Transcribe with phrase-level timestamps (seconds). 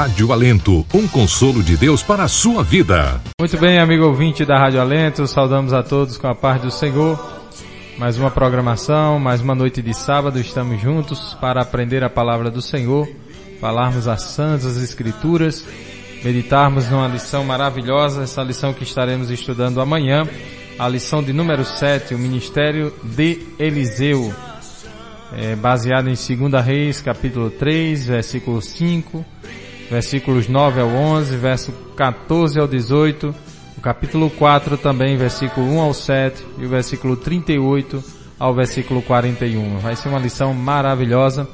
[0.00, 3.20] Rádio Alento, um consolo de Deus para a sua vida.
[3.38, 7.22] Muito bem, amigo ouvinte da Rádio Alento, saudamos a todos com a paz do Senhor.
[7.98, 12.62] Mais uma programação, mais uma noite de sábado, estamos juntos para aprender a palavra do
[12.62, 13.06] Senhor,
[13.60, 15.66] falarmos as santas escrituras,
[16.24, 20.26] meditarmos numa lição maravilhosa, essa lição que estaremos estudando amanhã,
[20.78, 24.32] a lição de número 7, o ministério de Eliseu
[25.34, 29.26] é, baseado em 2 Reis, capítulo 3, versículo 5,
[29.90, 33.34] versículos 9 ao 11, verso 14 ao 18,
[33.76, 38.02] o capítulo 4 também, versículo 1 ao 7 e o versículo 38
[38.38, 39.78] ao versículo 41.
[39.78, 41.48] Vai ser uma lição maravilhosa.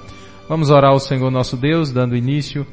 [0.49, 2.67] Vamos orar ao Senhor nosso Deus, dando início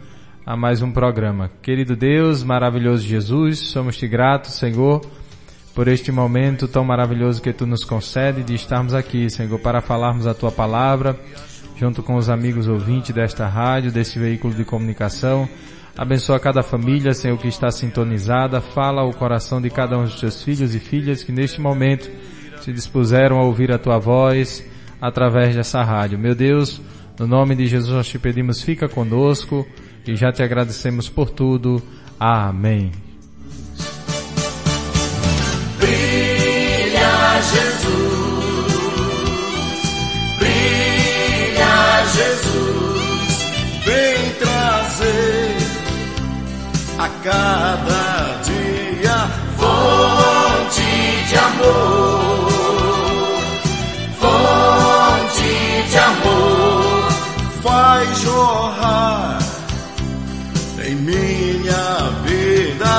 [0.45, 1.49] a mais um programa.
[1.61, 5.01] Querido Deus, maravilhoso Jesus, somos-te gratos, Senhor,
[5.73, 10.27] por este momento tão maravilhoso que tu nos concede de estarmos aqui, Senhor, para falarmos
[10.27, 11.17] a tua palavra,
[11.83, 15.49] junto com os amigos ouvintes desta rádio, desse veículo de comunicação.
[15.97, 18.61] Abençoa cada família, Senhor, que está sintonizada.
[18.61, 22.09] Fala ao coração de cada um dos teus filhos e filhas que neste momento
[22.61, 24.63] se dispuseram a ouvir a tua voz
[25.01, 26.17] através dessa rádio.
[26.17, 26.79] Meu Deus,
[27.19, 29.67] no nome de Jesus nós te pedimos, fica conosco
[30.07, 31.83] e já te agradecemos por tudo.
[32.17, 32.93] Amém.
[47.03, 49.17] A cada dia
[49.57, 50.91] fonte
[51.27, 52.51] de amor,
[54.21, 57.11] fonte de amor,
[57.61, 59.39] faz jorrar
[60.85, 62.93] em minha vida,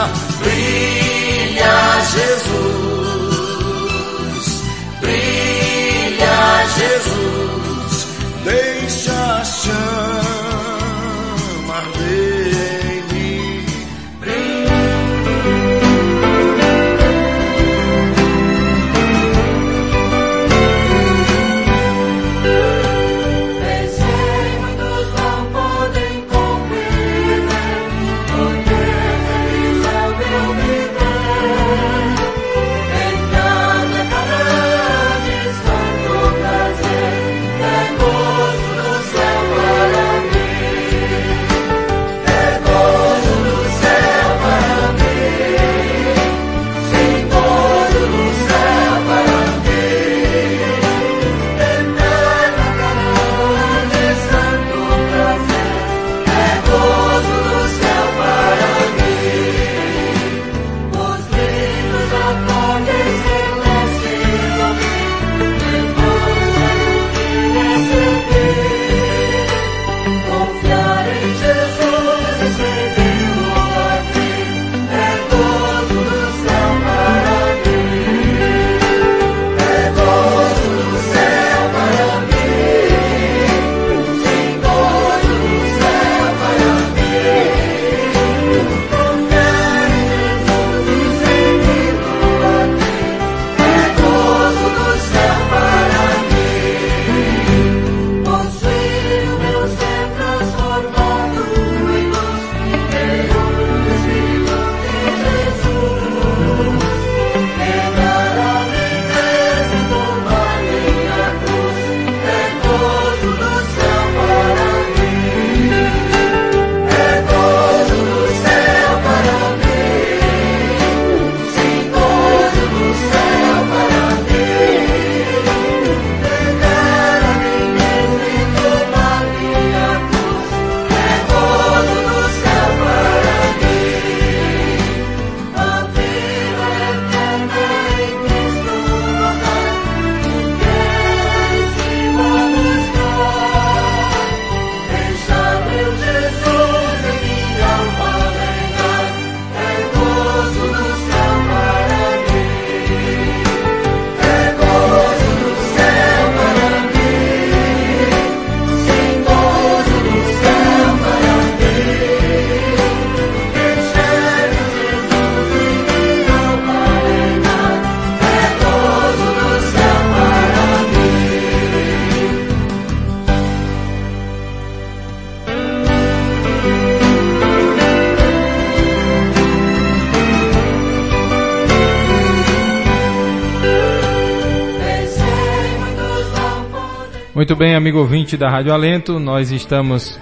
[187.44, 190.18] Muito bem, amigo ouvinte da Rádio Alento, nós estamos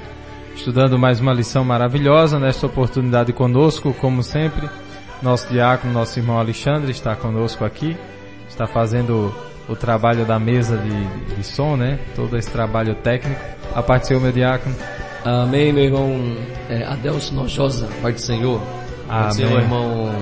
[0.57, 4.69] estudando mais uma lição maravilhosa nesta oportunidade conosco, como sempre.
[5.23, 7.97] Nosso diácono, nosso irmão Alexandre está conosco aqui,
[8.49, 9.33] está fazendo
[9.69, 12.01] o trabalho da mesa de, de som, né?
[12.17, 13.41] Todo esse trabalho técnico.
[13.73, 14.75] A parte seu, meu diácono.
[15.25, 16.37] Amém, meu irmão
[16.69, 18.61] é, Adelso Nojosa, Pai do Senhor.
[19.09, 19.31] Amém.
[19.31, 20.13] Seu irmão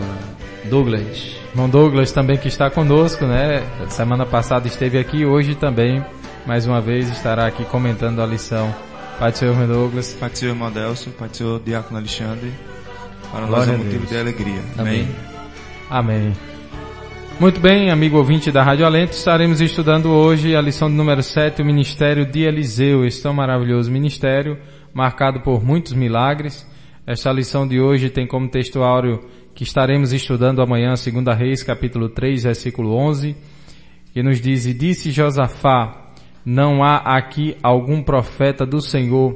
[0.66, 1.34] Douglas.
[1.52, 3.62] Irmão Douglas também que está conosco, né?
[3.88, 6.04] Semana passada esteve aqui, hoje também,
[6.46, 8.74] mais uma vez, estará aqui comentando a lição.
[9.18, 10.14] Pai do Senhor, irmão Douglas.
[10.14, 11.10] Pai do Senhor, irmão Adelso.
[11.10, 12.52] Pai do Senhor, Diácono Alexandre.
[13.30, 14.62] Para nós é motivo de alegria.
[14.76, 15.08] Amém.
[15.88, 16.32] Amém.
[17.38, 21.64] Muito bem, amigo ouvinte da Rádio Alento, estaremos estudando hoje a lição número 7, o
[21.64, 24.58] Ministério de Eliseu, este tão maravilhoso ministério,
[24.92, 26.66] marcado por muitos milagres.
[27.06, 29.20] Esta lição de hoje tem como textuário
[29.54, 33.34] que estaremos estudando amanhã, 2 Reis, capítulo 3, versículo 11,
[34.12, 35.99] que nos diz, e disse Josafá,
[36.44, 39.34] não há aqui algum profeta do Senhor,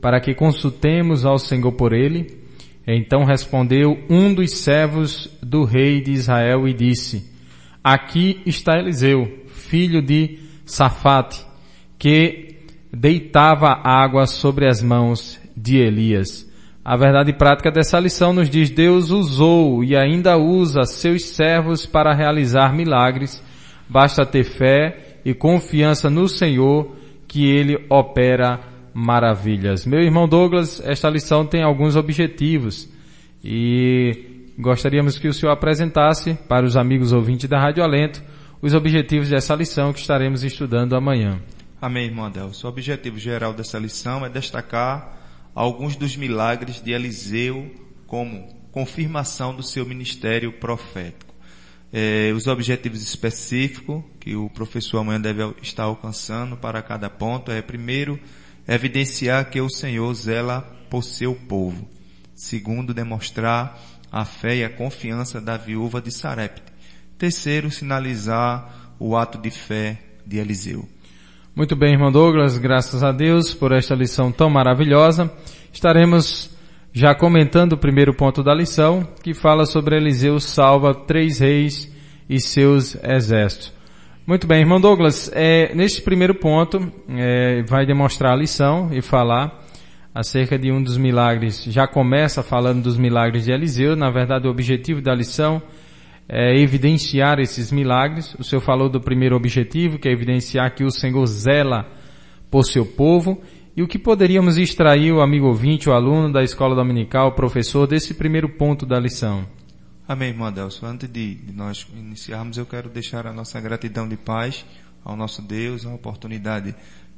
[0.00, 2.42] para que consultemos ao Senhor por ele?
[2.86, 7.30] Então respondeu um dos servos do rei de Israel e disse,
[7.82, 11.44] Aqui está Eliseu, filho de Safate,
[11.98, 12.56] que
[12.92, 16.50] deitava água sobre as mãos de Elias.
[16.84, 22.12] A verdade prática dessa lição nos diz Deus usou e ainda usa seus servos para
[22.12, 23.42] realizar milagres.
[23.88, 26.96] Basta ter fé e confiança no Senhor
[27.26, 28.60] que ele opera
[28.94, 29.86] maravilhas.
[29.86, 32.88] Meu irmão Douglas, esta lição tem alguns objetivos
[33.42, 38.22] e gostaríamos que o senhor apresentasse para os amigos ouvintes da Rádio Alento
[38.60, 41.40] os objetivos dessa lição que estaremos estudando amanhã.
[41.80, 42.66] Amém, irmão Adelso.
[42.66, 45.18] O objetivo geral dessa lição é destacar
[45.54, 47.74] alguns dos milagres de Eliseu
[48.06, 51.31] como confirmação do seu ministério profético.
[51.92, 57.60] É, os objetivos específicos que o professor amanhã deve estar alcançando para cada ponto é,
[57.60, 58.18] primeiro,
[58.66, 61.86] evidenciar que o Senhor zela por seu povo.
[62.34, 63.78] Segundo, demonstrar
[64.10, 66.72] a fé e a confiança da viúva de Sarepte.
[67.18, 70.88] Terceiro, sinalizar o ato de fé de Eliseu.
[71.54, 75.30] Muito bem, irmão Douglas, graças a Deus por esta lição tão maravilhosa.
[75.72, 76.50] Estaremos
[76.92, 81.90] já comentando o primeiro ponto da lição, que fala sobre Eliseu salva três reis
[82.28, 83.72] e seus exércitos.
[84.26, 89.64] Muito bem, irmão Douglas, é, neste primeiro ponto, é, vai demonstrar a lição e falar
[90.14, 91.64] acerca de um dos milagres.
[91.64, 93.96] Já começa falando dos milagres de Eliseu.
[93.96, 95.62] Na verdade, o objetivo da lição
[96.28, 98.34] é evidenciar esses milagres.
[98.38, 101.86] O Senhor falou do primeiro objetivo, que é evidenciar que o Senhor zela
[102.50, 103.42] por seu povo.
[103.74, 107.86] E o que poderíamos extrair, o amigo ouvinte, o aluno da escola dominical, o professor,
[107.86, 109.46] desse primeiro ponto da lição?
[110.06, 110.84] Amém, irmão Adelso.
[110.84, 114.66] Antes de, de nós iniciarmos, eu quero deixar a nossa gratidão de paz
[115.02, 116.74] ao nosso Deus, a oportunidade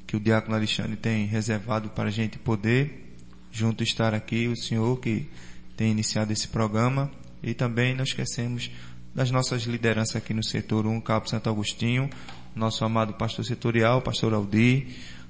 [0.07, 3.17] que o diácono Alexandre tem reservado para a gente poder
[3.51, 5.29] junto estar aqui, o senhor que
[5.77, 7.11] tem iniciado esse programa
[7.43, 8.71] e também não esquecemos
[9.13, 12.09] das nossas lideranças aqui no setor 1, Cabo Santo Agostinho,
[12.55, 14.87] nosso amado pastor setorial, pastor Aldir,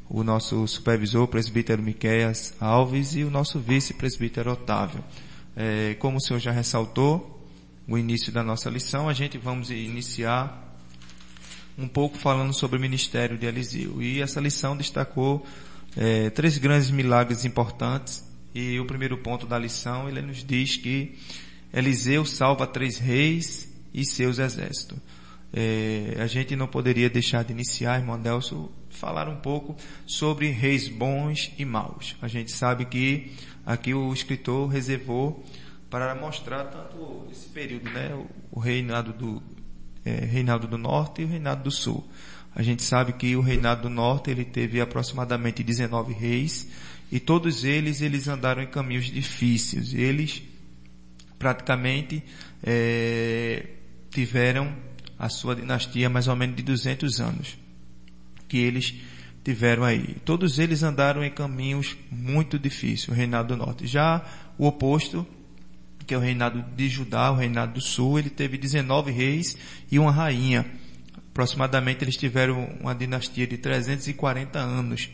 [0.09, 5.03] o nosso supervisor, presbítero Miqueias Alves e o nosso vice-presbítero Otávio.
[5.56, 7.31] É, como o senhor já ressaltou,
[7.87, 10.62] o início da nossa lição, a gente vamos iniciar
[11.77, 14.01] um pouco falando sobre o ministério de Eliseu.
[14.01, 15.45] E essa lição destacou
[15.97, 18.25] é, três grandes milagres importantes.
[18.55, 21.19] E o primeiro ponto da lição, ele nos diz que
[21.73, 24.99] Eliseu salva três reis e seus exércitos.
[25.53, 28.70] É, a gente não poderia deixar de iniciar, irmão Nelson,
[29.05, 32.17] falar um pouco sobre reis bons e maus.
[32.23, 33.32] A gente sabe que
[33.67, 35.44] aqui o escritor reservou
[35.91, 38.11] para mostrar tanto esse período, né,
[38.51, 39.43] o reinado do,
[40.06, 42.08] é, reinado do norte e o reinado do sul.
[42.55, 46.67] A gente sabe que o reinado do norte ele teve aproximadamente 19 reis
[47.13, 49.93] e todos eles eles andaram em caminhos difíceis.
[49.93, 50.43] Eles
[51.39, 52.23] praticamente
[52.63, 53.67] é,
[54.08, 54.75] tiveram
[55.19, 57.64] a sua dinastia mais ou menos de 200 anos
[58.55, 58.94] que eles
[59.43, 60.15] tiveram aí.
[60.25, 63.84] Todos eles andaram em caminhos muito difíceis, o reinado do norte.
[63.84, 64.25] Já
[64.56, 65.27] o oposto
[66.06, 69.56] que é o reinado de Judá, o reinado do sul, ele teve 19 reis
[69.91, 70.65] e uma rainha.
[71.32, 75.11] Aproximadamente eles tiveram uma dinastia de 340 anos.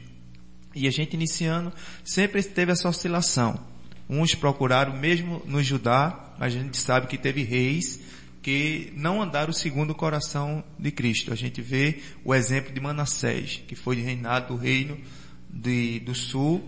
[0.75, 1.73] E a gente iniciando
[2.05, 3.59] sempre teve essa oscilação.
[4.07, 8.01] Uns procuraram, mesmo no Judá, a gente sabe que teve reis
[8.43, 11.33] que não andaram segundo o coração de Cristo.
[11.33, 14.99] A gente vê o exemplo de Manassés, que foi reinado do reino
[15.49, 16.63] de, do sul,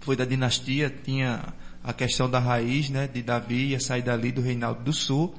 [0.00, 4.40] foi da dinastia, tinha a questão da raiz, né, de Davi ia sair dali do
[4.40, 5.34] reinado do sul,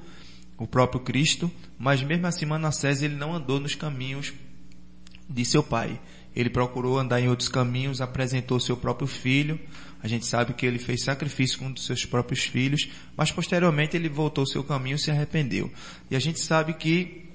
[0.57, 4.33] o próprio Cristo, mas mesmo assim Manassés ele não andou nos caminhos
[5.29, 5.99] de seu pai.
[6.35, 9.59] ele procurou andar em outros caminhos, apresentou seu próprio filho.
[10.05, 13.97] A gente sabe que ele fez sacrifício com um dos seus próprios filhos, mas posteriormente
[13.97, 15.71] ele voltou seu caminho e se arrependeu.
[16.11, 17.25] E a gente sabe que,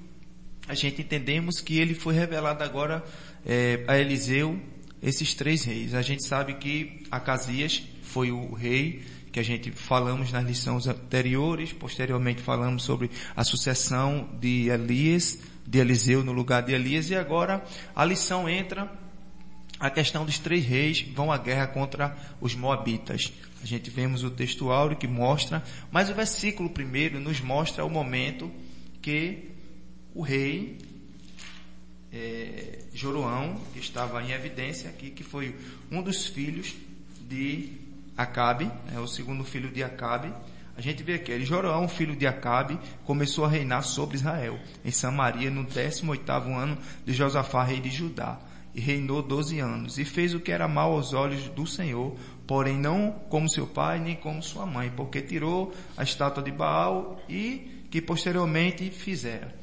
[0.69, 3.05] a gente entendemos que ele foi revelado agora
[3.45, 4.57] é, a Eliseu
[5.03, 5.95] esses três reis.
[5.95, 11.73] A gente sabe que Acasias foi o rei que a gente falamos nas lições anteriores,
[11.73, 17.65] posteriormente falamos sobre a sucessão de Elias, de Eliseu no lugar de Elias, e agora
[17.97, 18.89] a lição entra
[19.81, 23.33] a questão dos três reis vão à guerra contra os moabitas.
[23.63, 27.89] A gente vemos o texto áureo que mostra, mas o versículo primeiro nos mostra o
[27.89, 28.53] momento
[29.01, 29.51] que
[30.15, 30.79] o rei
[32.13, 35.57] é, Joroão, que estava em evidência aqui, que foi
[35.91, 36.75] um dos filhos
[37.29, 37.73] de
[38.17, 40.31] Acabe, é o segundo filho de Acabe.
[40.77, 44.91] A gente vê aqui, ele, Joroão, filho de Acabe, começou a reinar sobre Israel, em
[44.91, 48.39] Samaria, no 18 ano de Josafá, rei de Judá.
[48.75, 52.15] E reinou doze anos, e fez o que era mal aos olhos do Senhor,
[52.47, 57.21] porém não como seu pai, nem como sua mãe, porque tirou a estátua de Baal
[57.29, 59.55] e que posteriormente fizera.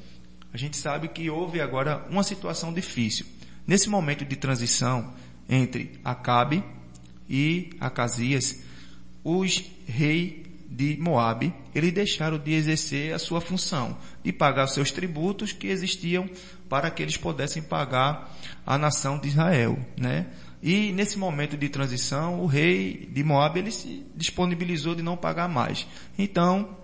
[0.52, 3.26] A gente sabe que houve agora uma situação difícil.
[3.66, 5.14] Nesse momento de transição
[5.48, 6.64] entre Acabe
[7.30, 8.64] e Acasias,
[9.24, 14.92] os reis de Moabe, eles deixaram de exercer a sua função, de pagar os seus
[14.92, 16.30] tributos que existiam
[16.68, 20.28] para que eles pudessem pagar a nação de Israel, né?
[20.62, 25.48] E nesse momento de transição, o rei de Moabe ele se disponibilizou de não pagar
[25.48, 25.88] mais.
[26.18, 26.76] Então,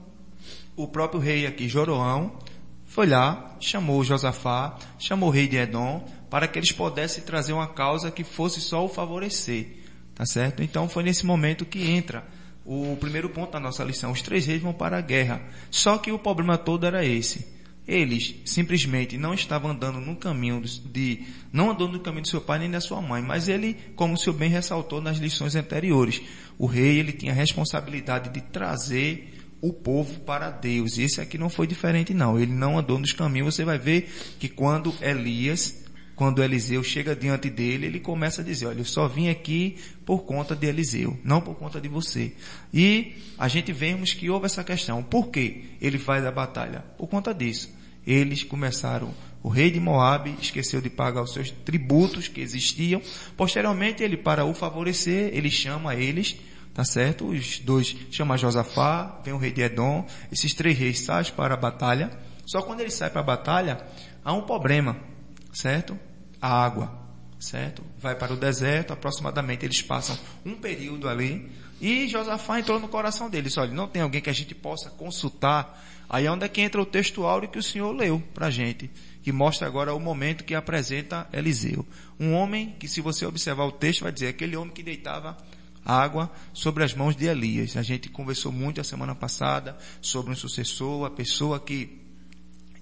[0.76, 2.38] o próprio rei aqui, Joroão,
[2.86, 7.68] foi lá, chamou Josafá, chamou o rei de Edom, para que eles pudessem trazer uma
[7.68, 9.80] causa que fosse só o favorecer.
[10.16, 10.62] Tá certo?
[10.62, 12.24] Então foi nesse momento que entra
[12.66, 14.12] o primeiro ponto da nossa lição.
[14.12, 15.42] Os três reis vão para a guerra.
[15.70, 17.54] Só que o problema todo era esse.
[17.86, 22.60] Eles simplesmente não estavam andando no caminho de, não andou no caminho do seu pai
[22.60, 26.22] nem da sua mãe, mas ele, como o senhor bem ressaltou nas lições anteriores,
[26.58, 30.98] o rei ele tinha a responsabilidade de trazer o povo para Deus.
[30.98, 32.40] E esse aqui não foi diferente não.
[32.40, 33.56] Ele não andou nos caminhos.
[33.56, 35.83] Você vai ver que quando Elias
[36.16, 40.24] quando Eliseu chega diante dele, ele começa a dizer, olha, eu só vim aqui por
[40.24, 42.34] conta de Eliseu, não por conta de você.
[42.74, 45.02] E a gente vemos que houve essa questão.
[45.02, 46.86] Por que ele faz a batalha?
[46.98, 47.74] Por conta disso.
[48.06, 53.02] Eles começaram, o rei de Moabe esqueceu de pagar os seus tributos que existiam.
[53.36, 56.36] Posteriormente, ele, para o favorecer, ele chama eles,
[56.74, 57.26] tá certo?
[57.26, 61.58] Os dois, chama Josafá, vem o rei de Edom, esses três reis saem para a
[61.58, 62.12] batalha.
[62.46, 63.82] Só quando ele sai para a batalha,
[64.24, 65.13] há um problema
[65.54, 65.98] certo?
[66.42, 66.92] A água,
[67.40, 67.84] certo?
[68.00, 73.30] Vai para o deserto, aproximadamente eles passam um período ali, e Josafá entrou no coração
[73.30, 76.62] deles, olha, não tem alguém que a gente possa consultar, aí é onde é que
[76.62, 78.90] entra o texto áureo que o Senhor leu para a gente,
[79.22, 81.86] que mostra agora o momento que apresenta Eliseu.
[82.20, 85.38] Um homem que se você observar o texto vai dizer, aquele homem que deitava
[85.86, 87.76] água sobre as mãos de Elias.
[87.78, 92.02] A gente conversou muito a semana passada sobre um sucessor, a pessoa que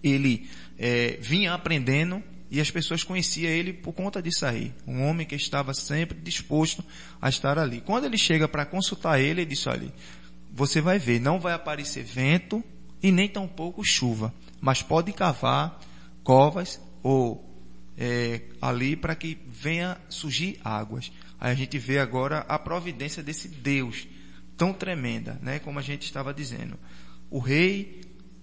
[0.04, 4.74] ele é, vinha aprendendo e as pessoas conheciam ele por conta disso aí.
[4.86, 6.84] Um homem que estava sempre disposto
[7.22, 7.80] a estar ali.
[7.80, 9.92] Quando ele chega para consultar ele, ele disse, olha,
[10.52, 12.62] você vai ver, não vai aparecer vento
[13.02, 15.80] e nem tampouco chuva, mas pode cavar
[16.26, 17.50] covas ou
[17.98, 21.10] é, ali para que venha surgir águas.
[21.40, 24.06] Aí a gente vê agora a providência desse Deus
[24.58, 25.58] tão tremenda, né?
[25.60, 26.78] Como a gente estava dizendo.
[27.30, 28.02] O rei,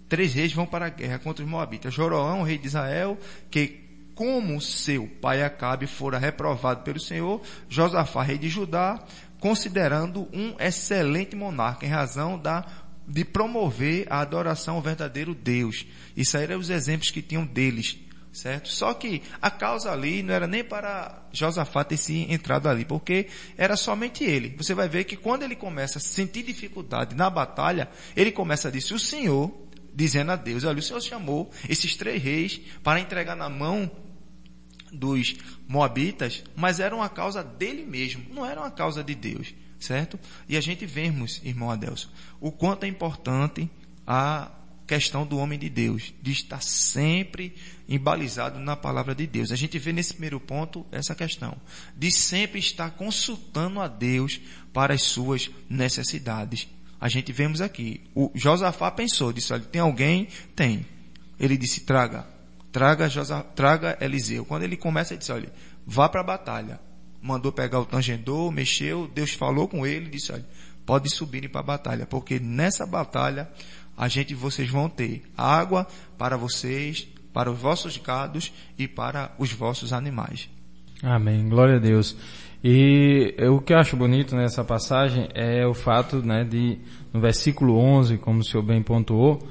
[0.09, 1.93] três reis vão para a guerra contra os moabitas.
[1.93, 3.19] Joroão, rei de Israel,
[3.51, 3.88] que
[4.19, 8.99] como seu pai Acabe fora reprovado pelo Senhor, Josafá, rei de Judá,
[9.39, 12.67] considerando um excelente monarca em razão da
[13.07, 15.87] de promover a adoração ao verdadeiro Deus.
[16.17, 17.97] Isso aí eram os exemplos que tinham deles,
[18.33, 18.69] certo?
[18.69, 23.29] Só que a causa ali não era nem para Josafá ter se entrado ali, porque
[23.57, 24.53] era somente ele.
[24.57, 28.71] Você vai ver que quando ele começa a sentir dificuldade na batalha, ele começa a
[28.73, 29.57] dizer, o Senhor,
[29.95, 33.89] dizendo a Deus, olha, o Senhor chamou esses três reis para entregar na mão
[34.93, 40.19] dos moabitas, mas era uma causa dele mesmo, não era uma causa de Deus, certo?
[40.49, 42.09] E a gente vemos, irmão Adelson,
[42.41, 43.71] o quanto é importante
[44.07, 44.51] a
[44.87, 47.55] questão do homem de Deus, de estar sempre
[47.87, 49.53] embalizado na palavra de Deus.
[49.53, 51.57] A gente vê nesse primeiro ponto essa questão,
[51.95, 54.41] de sempre estar consultando a Deus
[54.73, 56.67] para as suas necessidades.
[56.99, 60.29] A gente vemos aqui, o Josafá pensou, disse, olha, tem alguém?
[60.57, 60.87] Tem.
[61.39, 62.38] Ele disse, traga
[62.79, 64.45] traga, Josa, traga Eliseu.
[64.45, 65.53] Quando ele começa, ele diz, olha,
[65.85, 66.79] vá para a batalha.
[67.21, 70.47] Mandou pegar o tangedor, mexeu, Deus falou com ele disse, olha,
[70.87, 73.51] pode subir para a batalha, porque nessa batalha
[73.97, 79.53] a gente, vocês vão ter água para vocês, para os vossos gados e para os
[79.53, 80.49] vossos animais.
[81.03, 81.49] Amém.
[81.49, 82.17] Glória a Deus.
[82.63, 86.79] E o que eu acho bonito nessa passagem é o fato, né, de,
[87.13, 89.43] no versículo 11, como o senhor bem pontuou,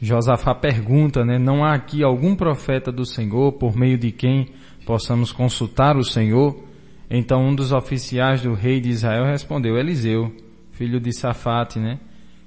[0.00, 4.48] Josafá pergunta, né, não há aqui algum profeta do Senhor por meio de quem
[4.84, 6.62] possamos consultar o Senhor?
[7.10, 10.34] Então um dos oficiais do rei de Israel respondeu, Eliseu,
[10.72, 11.98] filho de Safate, né,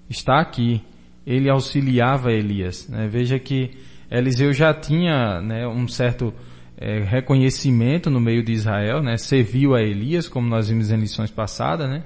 [0.10, 0.84] está aqui.
[1.25, 2.88] Ele auxiliava Elias.
[2.88, 3.08] Né?
[3.08, 3.72] Veja que
[4.10, 6.34] Eliseu já tinha né, um certo
[6.79, 9.18] é, reconhecimento no meio de Israel, né?
[9.18, 12.03] Serviu a Elias, como nós vimos em lições passadas, né?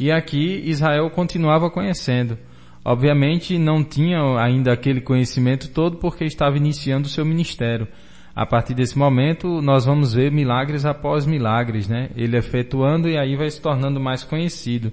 [0.00, 2.36] E aqui Israel continuava conhecendo.
[2.84, 7.86] Obviamente não tinha ainda aquele conhecimento todo porque estava iniciando o seu ministério.
[8.34, 12.08] A partir desse momento nós vamos ver milagres após milagres, né?
[12.16, 14.92] Ele efetuando e aí vai se tornando mais conhecido.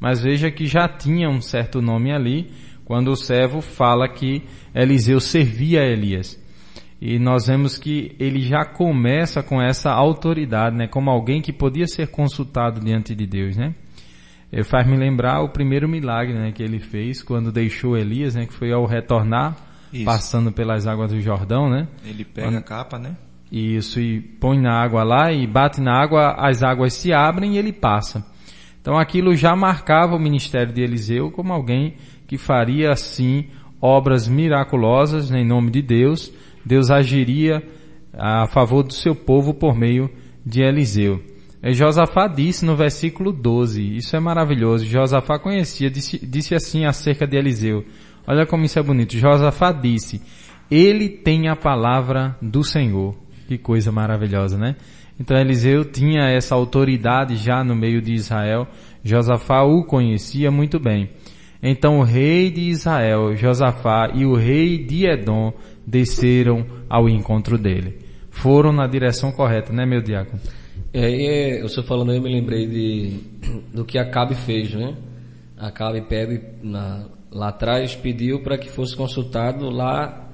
[0.00, 2.50] Mas veja que já tinha um certo nome ali
[2.84, 4.42] quando o servo fala que
[4.74, 6.42] Eliseu servia a Elias.
[7.00, 10.88] E nós vemos que ele já começa com essa autoridade, né?
[10.88, 13.74] Como alguém que podia ser consultado diante de Deus, né?
[14.64, 16.52] Faz me lembrar o primeiro milagre, né?
[16.52, 18.46] Que ele fez quando deixou Elias, né?
[18.46, 19.56] Que foi ao retornar,
[19.92, 20.04] Isso.
[20.04, 21.86] passando pelas águas do Jordão, né?
[22.04, 22.58] Ele pega quando...
[22.58, 23.16] a capa, né?
[23.50, 27.58] Isso, e põe na água lá e bate na água, as águas se abrem e
[27.58, 28.24] ele passa.
[28.80, 31.94] Então aquilo já marcava o ministério de Eliseu como alguém
[32.26, 33.46] que faria assim
[33.80, 36.32] obras miraculosas né, em nome de Deus,
[36.64, 37.62] Deus agiria
[38.12, 40.10] a favor do seu povo por meio
[40.44, 41.22] de Eliseu.
[41.62, 47.26] E Josafá disse no versículo 12, isso é maravilhoso, Josafá conhecia, disse, disse assim acerca
[47.26, 47.84] de Eliseu.
[48.26, 49.16] Olha como isso é bonito.
[49.16, 50.20] Josafá disse,
[50.70, 53.16] ele tem a palavra do Senhor.
[53.48, 54.76] Que coisa maravilhosa, né?
[55.18, 58.68] Então Eliseu tinha essa autoridade já no meio de Israel.
[59.02, 61.10] Josafá o conhecia muito bem.
[61.62, 65.52] Então o rei de Israel, Josafá, e o rei de Edom
[65.86, 67.98] desceram ao encontro dele.
[68.30, 70.40] Foram na direção correta, né, meu diácono?
[70.92, 73.20] É, o senhor falando aí, eu me lembrei de,
[73.72, 74.96] do que Acabe fez, né?
[75.56, 80.30] Acabe pede, na, lá atrás, pediu para que fosse consultado lá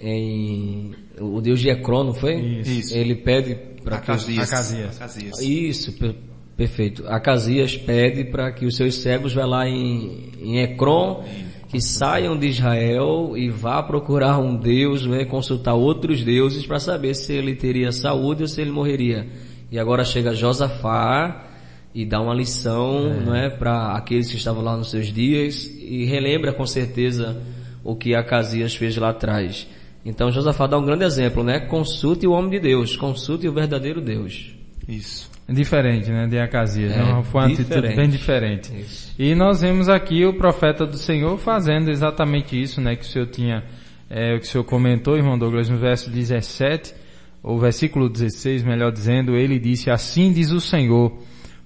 [0.00, 2.34] em, o Deus de Ecrón, não foi?
[2.34, 2.94] Isso.
[2.96, 4.96] Ele pede para que os, Acasias.
[4.96, 5.40] Acasias.
[5.40, 6.14] Isso, per,
[6.56, 7.06] perfeito.
[7.06, 11.24] Acasias pede para que os seus servos vá lá em, em Ecrón
[11.68, 17.14] que saiam de Israel e vá procurar um Deus, né, consultar outros deuses para saber
[17.14, 19.26] se ele teria saúde ou se ele morreria.
[19.74, 21.46] E agora chega Josafá
[21.92, 23.24] e dá uma lição, é.
[23.24, 27.42] não é, para aqueles que estavam lá nos seus dias e relembra com certeza
[27.82, 29.66] o que Acasias fez lá atrás.
[30.06, 31.58] Então Josafá dá um grande exemplo, né?
[31.58, 34.54] Consulte o homem de Deus, consulte o verdadeiro Deus.
[34.86, 35.28] Isso.
[35.48, 36.92] Diferente, né, de Acasias.
[36.92, 37.72] É, Não, foi uma diferente.
[37.72, 38.72] atitude bem diferente.
[38.80, 39.12] Isso.
[39.18, 43.26] E nós vemos aqui o profeta do Senhor fazendo exatamente isso, né, que o Senhor
[43.26, 43.64] tinha,
[44.08, 47.02] é, que o Senhor comentou, irmão Douglas, no verso 17,
[47.44, 51.12] ou versículo 16, melhor dizendo, ele disse, assim diz o Senhor,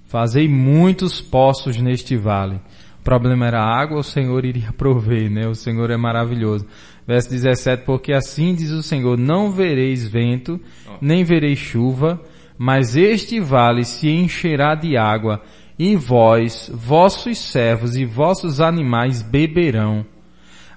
[0.03, 2.59] fazei muitos poços neste vale.
[2.99, 6.67] O problema era a água, o Senhor iria prover, né, o Senhor é maravilhoso.
[7.07, 10.59] Verso 17, porque assim diz o Senhor, não vereis vento,
[11.01, 12.21] nem vereis chuva,
[12.57, 15.41] mas este vale se encherá de água,
[15.79, 20.05] e vós, vossos servos e vossos animais beberão.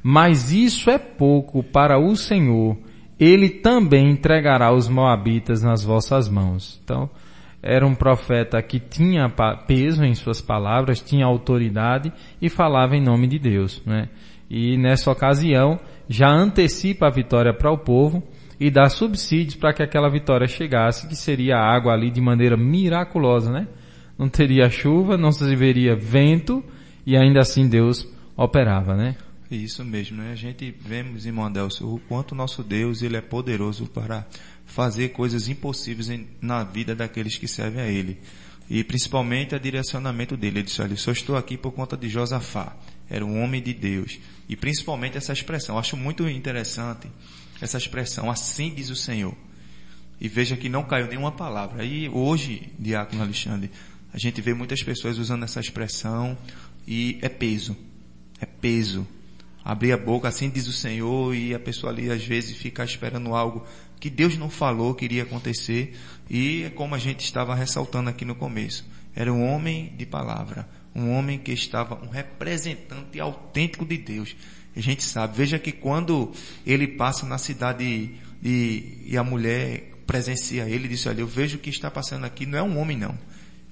[0.00, 2.78] Mas isso é pouco para o Senhor,
[3.24, 6.80] ele também entregará os moabitas nas vossas mãos.
[6.82, 7.08] Então,
[7.62, 9.32] era um profeta que tinha
[9.64, 14.08] peso em suas palavras, tinha autoridade e falava em nome de Deus, né?
[14.50, 18.24] E nessa ocasião já antecipa a vitória para o povo
[18.58, 22.56] e dar subsídios para que aquela vitória chegasse, que seria a água ali de maneira
[22.56, 23.68] miraculosa, né?
[24.18, 26.62] Não teria chuva, não se veria vento
[27.06, 28.04] e ainda assim Deus
[28.36, 29.14] operava, né?
[29.54, 30.32] Isso mesmo, né?
[30.32, 34.26] A gente vemos, irmão Adelso, o quanto nosso Deus ele é poderoso para
[34.64, 38.18] fazer coisas impossíveis em, na vida daqueles que servem a Ele.
[38.70, 40.60] E principalmente a direcionamento dele.
[40.60, 42.74] Ele disse, olha, só estou aqui por conta de Josafá.
[43.10, 44.18] Era um homem de Deus.
[44.48, 45.74] E principalmente essa expressão.
[45.74, 47.08] Eu acho muito interessante
[47.60, 49.34] essa expressão, assim diz o Senhor.
[50.20, 51.84] E veja que não caiu nenhuma palavra.
[51.84, 53.70] E hoje, Diácono Alexandre,
[54.12, 56.38] a gente vê muitas pessoas usando essa expressão
[56.86, 57.76] e é peso.
[58.40, 59.06] É peso.
[59.64, 63.34] Abrir a boca, assim diz o Senhor, e a pessoa ali às vezes fica esperando
[63.34, 63.64] algo
[64.00, 65.96] que Deus não falou que iria acontecer.
[66.28, 68.84] E é como a gente estava ressaltando aqui no começo.
[69.14, 70.68] Era um homem de palavra.
[70.92, 74.34] Um homem que estava um representante autêntico de Deus.
[74.74, 75.36] A gente sabe.
[75.36, 76.32] Veja que quando
[76.66, 78.10] ele passa na cidade
[78.42, 82.44] e, e a mulher presencia ele, disse, olha, eu vejo o que está passando aqui,
[82.44, 83.16] não é um homem não.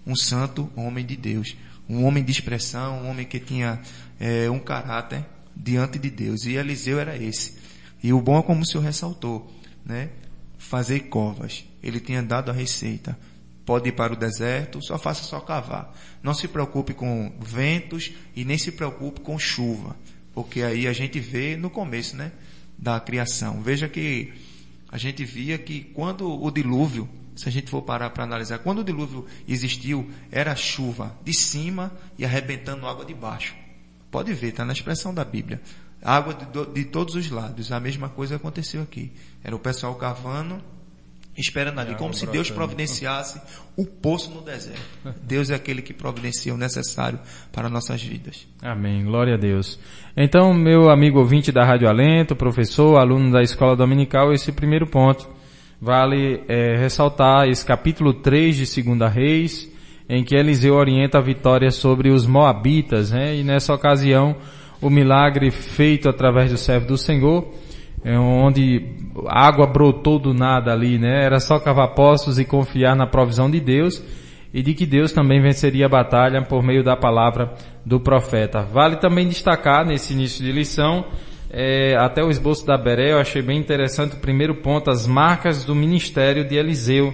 [0.06, 1.56] Um santo homem de Deus.
[1.88, 3.80] Um homem de expressão, um homem que tinha
[4.20, 5.24] é, um caráter
[5.62, 6.44] diante de Deus.
[6.44, 7.58] E Eliseu era esse.
[8.02, 9.52] E o bom é como o senhor ressaltou,
[9.84, 10.10] né?
[10.58, 11.64] Fazer covas.
[11.82, 13.18] Ele tinha dado a receita.
[13.64, 15.94] pode ir para o deserto, só faça só cavar.
[16.22, 19.94] Não se preocupe com ventos e nem se preocupe com chuva,
[20.34, 22.32] porque aí a gente vê no começo, né,
[22.76, 23.62] da criação.
[23.62, 24.32] Veja que
[24.90, 28.80] a gente via que quando o dilúvio, se a gente for parar para analisar, quando
[28.80, 33.54] o dilúvio existiu, era chuva de cima e arrebentando água de baixo.
[34.10, 35.60] Pode ver, está na expressão da Bíblia.
[36.02, 37.70] Água de, de todos os lados.
[37.70, 39.12] A mesma coisa aconteceu aqui.
[39.44, 40.60] Era o pessoal cavando
[41.36, 43.40] esperando ali, como se Deus providenciasse
[43.76, 44.80] o poço no deserto.
[45.22, 47.18] Deus é aquele que providencia o necessário
[47.52, 48.46] para nossas vidas.
[48.60, 49.78] Amém, glória a Deus.
[50.16, 55.28] Então, meu amigo ouvinte da Rádio Alento, professor, aluno da Escola Dominical, esse primeiro ponto
[55.80, 59.68] vale é, ressaltar esse capítulo 3 de Segunda Reis,
[60.10, 63.36] em que Eliseu orienta a vitória sobre os Moabitas, né?
[63.36, 64.34] e nessa ocasião
[64.82, 67.46] o milagre feito através do servo do Senhor
[68.04, 68.82] é onde
[69.28, 71.22] água brotou do nada ali, né?
[71.22, 74.02] Era só cavar poços e confiar na provisão de Deus
[74.54, 77.52] e de que Deus também venceria a batalha por meio da palavra
[77.84, 78.62] do profeta.
[78.62, 81.04] Vale também destacar nesse início de lição,
[81.52, 85.64] é, até o esboço da Beré, eu achei bem interessante o primeiro ponto, as marcas
[85.64, 87.12] do ministério de Eliseu.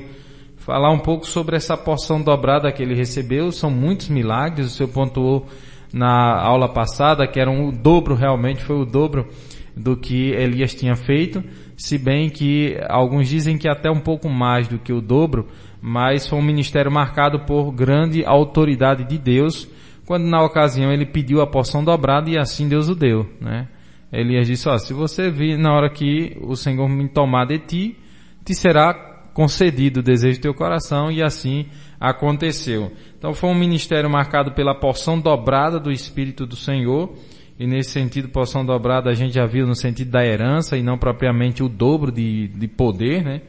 [0.66, 4.88] Falar um pouco sobre essa porção dobrada que ele recebeu, são muitos milagres, o senhor
[4.88, 5.46] pontuou
[5.92, 9.28] na aula passada que eram o dobro realmente, foi o dobro
[9.76, 11.40] do que Elias tinha feito,
[11.76, 15.46] se bem que alguns dizem que até um pouco mais do que o dobro,
[15.80, 19.68] mas foi um ministério marcado por grande autoridade de Deus,
[20.04, 23.68] quando na ocasião ele pediu a porção dobrada e assim Deus o deu, né?
[24.12, 27.96] Elias disse, ó, se você vir na hora que o Senhor me tomar de ti,
[28.44, 31.66] te será concedido o desejo do teu coração e assim
[32.00, 32.90] aconteceu.
[33.18, 37.12] Então foi um ministério marcado pela porção dobrada do Espírito do Senhor,
[37.58, 40.96] e nesse sentido, porção dobrada a gente já viu no sentido da herança e não
[40.96, 43.42] propriamente o dobro de, de poder, né?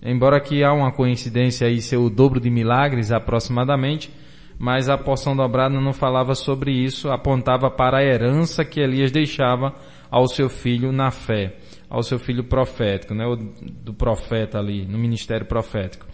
[0.00, 4.12] Embora aqui há uma coincidência aí ser o dobro de milagres aproximadamente,
[4.56, 9.74] mas a porção dobrada não falava sobre isso, apontava para a herança que Elias deixava
[10.08, 11.56] ao seu filho na fé,
[11.92, 13.26] ao seu filho profético, né?
[13.26, 16.06] O, do profeta ali, no ministério profético.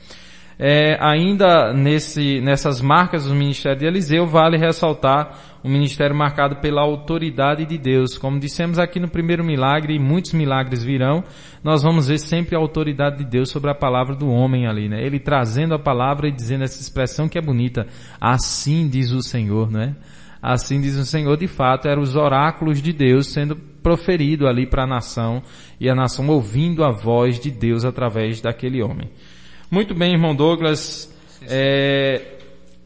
[0.59, 6.83] É, ainda nesse, nessas marcas do ministério de Eliseu, vale ressaltar um ministério marcado pela
[6.83, 8.19] autoridade de Deus.
[8.19, 11.23] Como dissemos aqui no primeiro milagre, e muitos milagres virão,
[11.63, 15.01] nós vamos ver sempre a autoridade de Deus sobre a palavra do homem ali, né?
[15.01, 17.87] Ele trazendo a palavra e dizendo essa expressão que é bonita.
[18.21, 19.95] Assim diz o Senhor, né?
[20.43, 24.85] Assim diz o Senhor, de fato, eram os oráculos de Deus sendo proferido ali para
[24.85, 25.43] a nação
[25.81, 29.11] e a nação ouvindo a voz de Deus através daquele homem.
[29.71, 31.15] Muito bem, irmão Douglas.
[31.43, 32.39] É,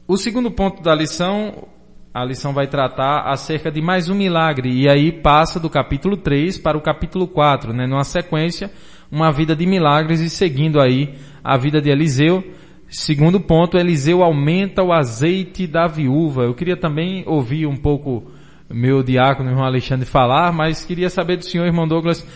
[0.06, 1.68] o segundo ponto da lição,
[2.12, 6.58] a lição vai tratar acerca de mais um milagre, e aí passa do capítulo 3
[6.58, 7.86] para o capítulo 4, né?
[7.86, 8.70] Numa sequência,
[9.10, 12.44] uma vida de milagres e seguindo aí a vida de Eliseu.
[12.88, 16.42] Segundo ponto, Eliseu aumenta o azeite da viúva.
[16.42, 18.30] Eu queria também ouvir um pouco
[18.72, 22.26] meu diácono, irmão Alexandre, falar, mas queria saber do senhor, irmão Douglas,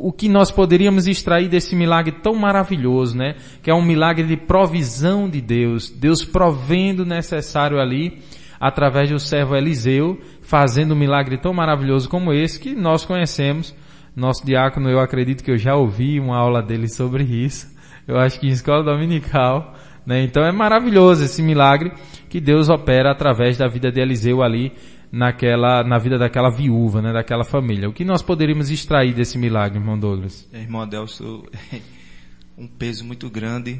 [0.00, 3.34] o que nós poderíamos extrair desse milagre tão maravilhoso, né?
[3.62, 5.90] Que é um milagre de provisão de Deus.
[5.90, 8.18] Deus provendo o necessário ali,
[8.58, 13.74] através do servo Eliseu, fazendo um milagre tão maravilhoso como esse que nós conhecemos.
[14.14, 17.66] Nosso diácono, eu acredito que eu já ouvi uma aula dele sobre isso.
[18.06, 19.74] Eu acho que em escola dominical,
[20.06, 20.22] né?
[20.22, 21.92] Então é maravilhoso esse milagre
[22.28, 24.72] que Deus opera através da vida de Eliseu ali
[25.12, 27.88] naquela, na vida daquela viúva, né, daquela família.
[27.88, 30.48] O que nós poderíamos extrair desse milagre, irmão Douglas?
[30.50, 31.44] Irmão Adelso,
[32.56, 33.78] um peso muito grande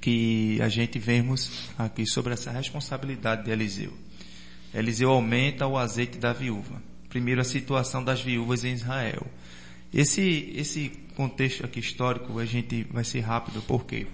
[0.00, 3.92] que a gente vemos aqui sobre essa responsabilidade de Eliseu.
[4.74, 6.82] Eliseu aumenta o azeite da viúva.
[7.08, 9.26] Primeiro a situação das viúvas em Israel.
[9.94, 14.06] Esse, esse contexto aqui histórico a gente vai ser rápido porque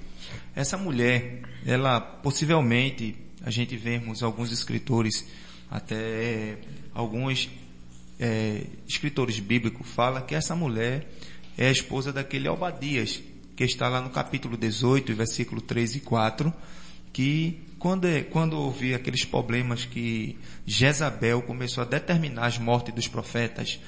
[0.54, 5.26] essa mulher, ela possivelmente a gente vemos alguns escritores
[5.72, 6.58] até
[6.94, 7.48] alguns
[8.20, 11.08] é, escritores bíblicos falam que essa mulher
[11.56, 13.22] é a esposa daquele Obadias,
[13.56, 16.52] que está lá no capítulo 18, versículo 3 e 4,
[17.10, 23.08] que quando, é, quando houve aqueles problemas que Jezabel começou a determinar as mortes dos
[23.08, 23.80] profetas,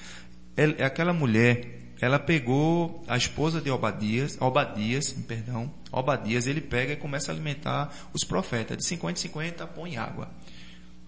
[0.56, 6.96] ele, aquela mulher, ela pegou a esposa de Obadias, Obadias, perdão, Obadias, ele pega e
[6.96, 10.30] começa a alimentar os profetas, de 50 em 50 põe água.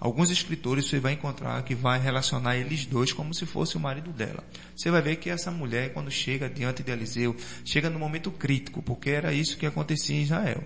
[0.07, 4.13] Alguns escritores você vai encontrar que vai relacionar eles dois como se fosse o marido
[4.13, 4.45] dela.
[4.77, 8.81] Você vai ver que essa mulher, quando chega diante de Eliseu, chega no momento crítico,
[8.81, 10.63] porque era isso que acontecia em Israel.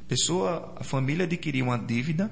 [0.00, 2.30] A pessoa, a família adquiria uma dívida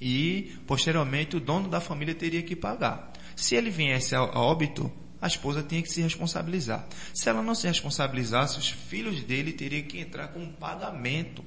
[0.00, 3.12] e, posteriormente, o dono da família teria que pagar.
[3.36, 6.88] Se ele viesse a óbito, a esposa tinha que se responsabilizar.
[7.12, 11.44] Se ela não se responsabilizasse, os filhos dele teriam que entrar com um pagamento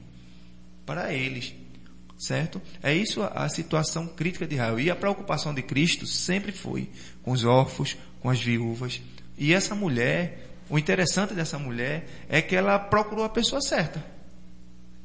[0.86, 1.56] para eles.
[2.18, 2.60] Certo?
[2.82, 4.80] É isso a, situação crítica de Israel.
[4.80, 6.90] E a preocupação de Cristo sempre foi
[7.22, 9.02] com os órfãos, com as viúvas.
[9.38, 14.04] E essa mulher, o interessante dessa mulher é que ela procurou a pessoa certa.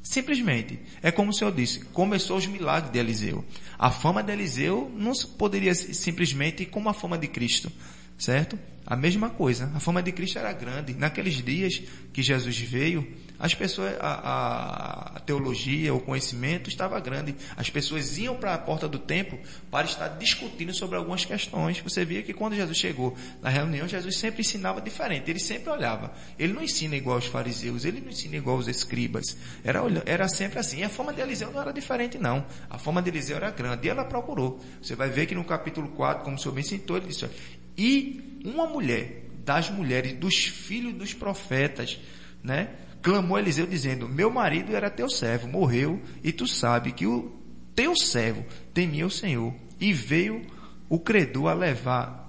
[0.03, 0.79] Simplesmente.
[1.01, 3.45] É como o Senhor disse, começou os milagres de Eliseu.
[3.79, 7.71] A fama de Eliseu não poderia simplesmente como a fama de Cristo,
[8.17, 8.59] certo?
[8.85, 9.71] A mesma coisa.
[9.73, 10.93] A fama de Cristo era grande.
[10.93, 13.07] Naqueles dias que Jesus veio,
[13.39, 17.35] as pessoas, a, a, teologia, o conhecimento estava grande.
[17.57, 21.79] As pessoas iam para a porta do templo para estar discutindo sobre algumas questões.
[21.79, 25.29] Você via que quando Jesus chegou na reunião, Jesus sempre ensinava diferente.
[25.29, 26.13] Ele sempre olhava.
[26.37, 29.35] Ele não ensina igual os fariseus, ele não ensina igual os escribas.
[29.63, 30.79] Era, era sempre assim.
[30.79, 32.45] E a fama de Eliseu não era diferente, não.
[32.69, 33.87] A fama de Eliseu era grande.
[33.87, 34.61] E ela procurou.
[34.81, 37.29] Você vai ver que no capítulo 4, como o Senhor bem citou, ele disse,
[37.77, 41.99] e uma mulher das mulheres, dos filhos dos profetas,
[42.41, 42.69] né?
[43.03, 47.31] Clamou Eliseu dizendo: Meu marido era teu servo, morreu, e tu sabe que o
[47.75, 50.41] teu servo temia o Senhor, e veio
[50.89, 52.23] o credor a levar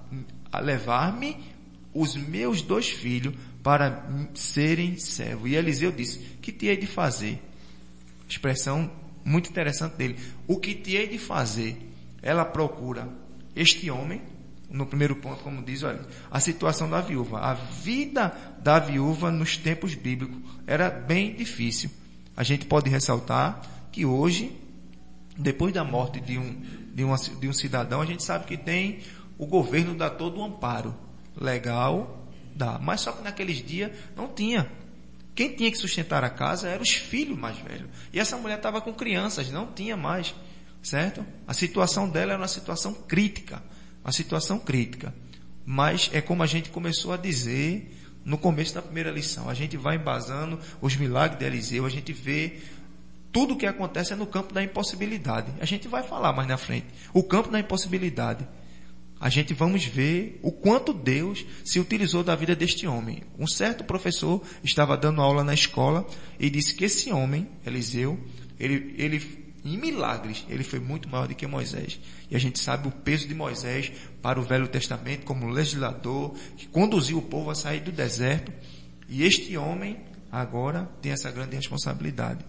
[0.51, 1.37] a levar-me
[1.93, 5.51] os meus dois filhos para serem servos.
[5.51, 7.41] E Eliseu disse: Que te hei de fazer?
[8.29, 8.91] Expressão
[9.25, 10.17] muito interessante dele.
[10.47, 11.77] O que te hei de fazer?
[12.21, 13.09] Ela procura
[13.55, 14.23] este homem
[14.75, 17.39] no primeiro ponto, como diz, olha, a situação da viúva.
[17.39, 21.91] A vida da viúva nos tempos bíblicos era bem difícil.
[22.37, 23.61] A gente pode ressaltar
[23.93, 24.59] que hoje,
[25.39, 26.61] depois da morte de um,
[26.93, 29.01] de, uma, de um cidadão, a gente sabe que tem
[29.39, 30.95] o governo dá todo o amparo
[31.41, 32.79] legal, dá.
[32.79, 34.69] Mas só que naqueles dias não tinha.
[35.35, 37.89] Quem tinha que sustentar a casa eram os filhos mais velhos.
[38.13, 40.35] E essa mulher estava com crianças, não tinha mais,
[40.83, 41.25] certo?
[41.47, 43.63] A situação dela era uma situação crítica
[44.05, 45.15] uma situação crítica.
[45.65, 47.91] Mas é como a gente começou a dizer
[48.25, 49.49] no começo da primeira lição.
[49.49, 52.59] A gente vai embasando os milagres de Eliseu, a gente vê
[53.31, 55.53] tudo o que acontece é no campo da impossibilidade.
[55.61, 56.87] A gente vai falar mais na frente.
[57.13, 58.47] O campo da impossibilidade.
[59.21, 63.23] A gente vamos ver o quanto Deus se utilizou da vida deste homem.
[63.37, 66.07] Um certo professor estava dando aula na escola
[66.39, 68.19] e disse que esse homem, Eliseu,
[68.59, 71.99] ele, ele em milagres, ele foi muito maior do que Moisés.
[72.31, 76.67] E a gente sabe o peso de Moisés para o Velho Testamento como legislador, que
[76.67, 78.53] conduziu o povo a sair do deserto.
[79.09, 79.97] E este homem
[80.31, 82.45] agora tem essa grande responsabilidade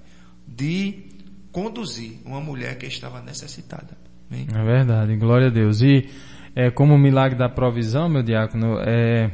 [0.45, 1.05] de
[1.51, 3.97] conduzir uma mulher que estava necessitada.
[4.29, 4.47] Amém?
[4.53, 5.81] É verdade, glória a Deus.
[5.81, 6.09] E
[6.53, 9.31] é, como o milagre da provisão, meu diácono, é,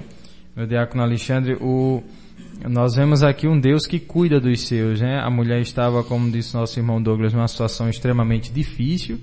[0.56, 2.04] meu diácono Alexandre, o
[2.69, 5.19] nós vemos aqui um Deus que cuida dos seus, né?
[5.19, 9.19] A mulher estava, como disse nosso irmão Douglas, numa situação extremamente difícil,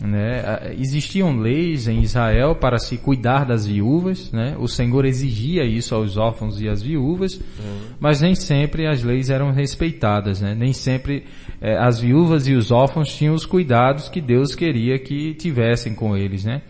[0.00, 0.74] né?
[0.78, 4.56] Existiam leis em Israel para se cuidar das viúvas, né?
[4.58, 7.80] O Senhor exigia isso aos órfãos e às viúvas, uhum.
[7.98, 10.54] mas nem sempre as leis eram respeitadas, né?
[10.54, 11.24] Nem sempre
[11.60, 16.16] eh, as viúvas e os órfãos tinham os cuidados que Deus queria que tivessem com
[16.16, 16.62] eles, né?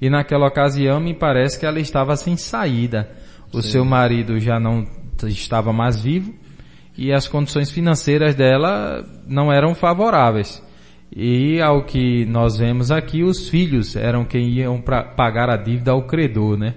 [0.00, 3.10] E naquela ocasião me parece que ela estava sem saída.
[3.52, 3.70] O Sim.
[3.70, 4.86] seu marido já não
[5.26, 6.34] estava mais vivo
[6.96, 10.62] e as condições financeiras dela não eram favoráveis.
[11.14, 14.82] E ao que nós vemos aqui, os filhos eram quem iam
[15.16, 16.74] pagar a dívida ao credor, né?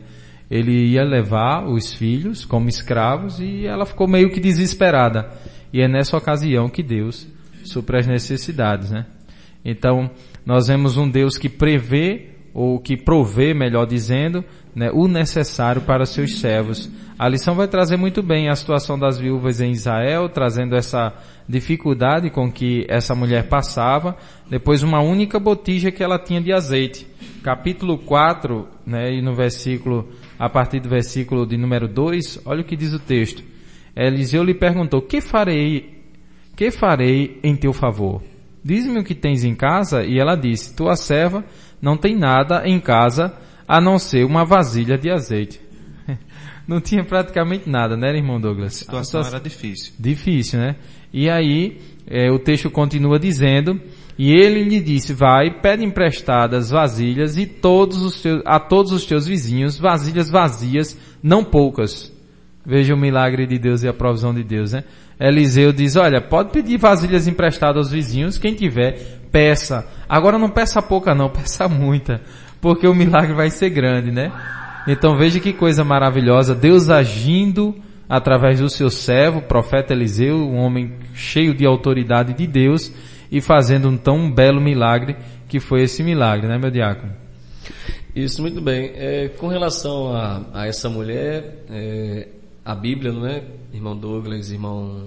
[0.50, 5.30] Ele ia levar os filhos como escravos e ela ficou meio que desesperada.
[5.74, 7.28] E é nessa ocasião que Deus
[7.64, 9.06] supre as necessidades, né?
[9.64, 10.10] Então,
[10.46, 14.44] nós vemos um Deus que prevê, ou que provê, melhor dizendo,
[14.76, 16.90] né, o necessário para seus servos.
[17.18, 21.14] A lição vai trazer muito bem a situação das viúvas em Israel, trazendo essa
[21.48, 24.18] dificuldade com que essa mulher passava,
[24.50, 27.06] depois uma única botija que ela tinha de azeite.
[27.44, 32.66] Capítulo 4, né, e no versículo, a partir do versículo de número 2, olha o
[32.66, 33.44] que diz o texto.
[33.96, 36.02] Eliseu lhe perguntou, que farei,
[36.56, 38.22] que farei em teu favor?
[38.64, 41.44] Diz-me o que tens em casa, e ela disse, tua serva
[41.82, 43.36] não tem nada em casa,
[43.68, 45.60] a não ser uma vasilha de azeite.
[46.68, 48.68] Não tinha praticamente nada, né, irmão Douglas?
[48.68, 49.94] A situação, a situação era difícil.
[50.00, 50.76] Difícil, né?
[51.12, 53.82] E aí, é, o texto continua dizendo,
[54.18, 59.06] e ele lhe disse, vai, pede emprestadas vasilhas e todos os teus, a todos os
[59.06, 62.12] teus vizinhos, vasilhas vazias, não poucas.
[62.66, 64.84] Veja o milagre de Deus e a provisão de Deus, né?
[65.20, 69.88] Eliseu diz, olha, pode pedir vasilhas emprestadas aos vizinhos, quem tiver, peça.
[70.08, 72.22] Agora não peça pouca não, peça muita
[72.62, 74.32] porque o milagre vai ser grande, né?
[74.88, 77.76] Então veja que coisa maravilhosa, Deus agindo
[78.08, 82.92] através do seu servo, o profeta Eliseu, um homem cheio de autoridade de Deus
[83.32, 85.16] e fazendo um tão belo milagre
[85.48, 87.14] que foi esse milagre, né, meu diácono?
[88.16, 88.92] Isso, muito bem.
[88.96, 92.28] É, com relação a, a essa mulher, é,
[92.66, 93.42] a Bíblia, não é?
[93.74, 95.06] Irmão Douglas, irmão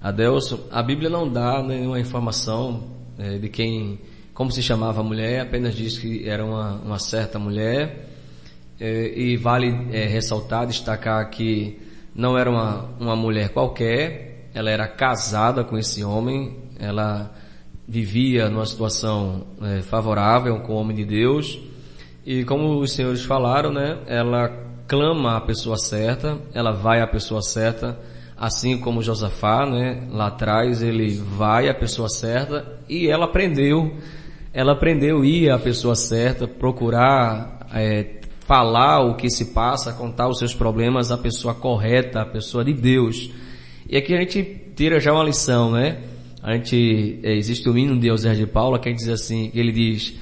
[0.00, 2.84] Adelson, a Bíblia não dá nenhuma informação
[3.18, 3.98] é, de quem,
[4.38, 8.06] como se chamava a mulher, apenas diz que era uma, uma certa mulher.
[8.78, 11.76] É, e vale é, ressaltar, destacar que
[12.14, 17.34] não era uma, uma mulher qualquer, ela era casada com esse homem, ela
[17.88, 21.58] vivia numa situação é, favorável com o homem de Deus.
[22.24, 24.50] E como os senhores falaram, né, ela
[24.86, 27.98] clama a pessoa certa, ela vai à pessoa certa,
[28.36, 33.96] assim como Josafá, né, lá atrás ele vai à pessoa certa e ela aprendeu,
[34.52, 40.38] ela aprendeu ir à pessoa certa, procurar é, falar o que se passa, contar os
[40.38, 43.30] seus problemas à pessoa correta, à pessoa de Deus.
[43.88, 44.42] E aqui a gente
[44.74, 45.98] tira já uma lição, né?
[46.42, 50.14] A gente, é, existe o hino de Eusébio de Paula que diz assim, ele diz,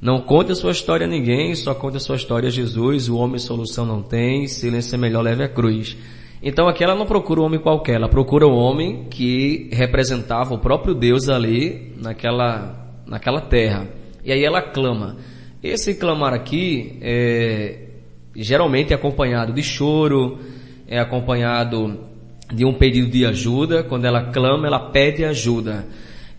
[0.00, 3.16] não conte a sua história a ninguém, só conte a sua história a Jesus, o
[3.16, 5.96] homem solução não tem, silêncio é melhor, leve a cruz.
[6.42, 10.58] Então aqui ela não procura um homem qualquer, ela procura um homem que representava o
[10.58, 13.88] próprio Deus ali naquela, naquela terra.
[14.24, 15.16] E aí ela clama.
[15.62, 17.78] Esse clamar aqui é
[18.36, 20.38] geralmente é acompanhado de choro,
[20.88, 22.00] é acompanhado
[22.52, 23.82] de um pedido de ajuda.
[23.82, 25.86] Quando ela clama, ela pede ajuda.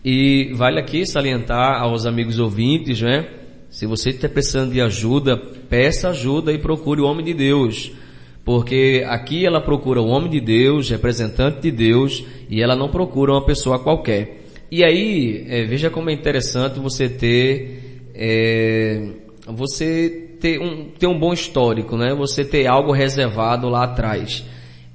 [0.03, 3.27] E vale aqui salientar aos amigos ouvintes, né?
[3.69, 7.91] Se você está precisando de ajuda, peça ajuda e procure o homem de Deus.
[8.43, 13.31] Porque aqui ela procura o homem de Deus, representante de Deus, e ela não procura
[13.31, 14.44] uma pessoa qualquer.
[14.75, 19.07] E aí, é, veja como é interessante você ter é,
[19.47, 22.13] você ter um, ter um bom histórico, né?
[22.13, 24.43] Você ter algo reservado lá atrás.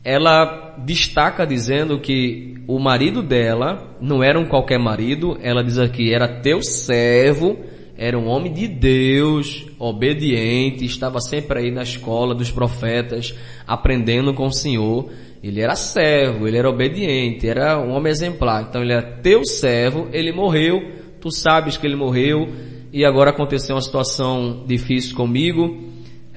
[0.04, 6.12] Ela destaca dizendo que o marido dela não era um qualquer marido, ela diz aqui,
[6.12, 7.58] era teu servo,
[7.96, 13.34] era um homem de Deus, obediente, estava sempre aí na escola dos profetas,
[13.66, 15.08] aprendendo com o Senhor.
[15.42, 18.66] Ele era servo, ele era obediente, era um homem exemplar.
[18.68, 20.82] Então ele era teu servo, ele morreu,
[21.20, 22.48] tu sabes que ele morreu,
[22.92, 25.82] e agora aconteceu uma situação difícil comigo,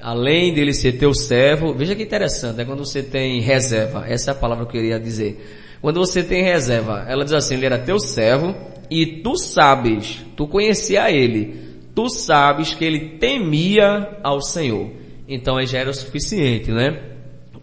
[0.00, 4.32] além dele ser teu servo, veja que interessante, é quando você tem reserva, essa é
[4.32, 5.76] a palavra que eu queria dizer.
[5.80, 8.54] Quando você tem reserva, ela diz assim, ele era teu servo,
[8.90, 11.54] e tu sabes, tu conhecia ele,
[11.94, 14.90] tu sabes que ele temia ao Senhor.
[15.28, 17.13] Então aí já era o suficiente, né?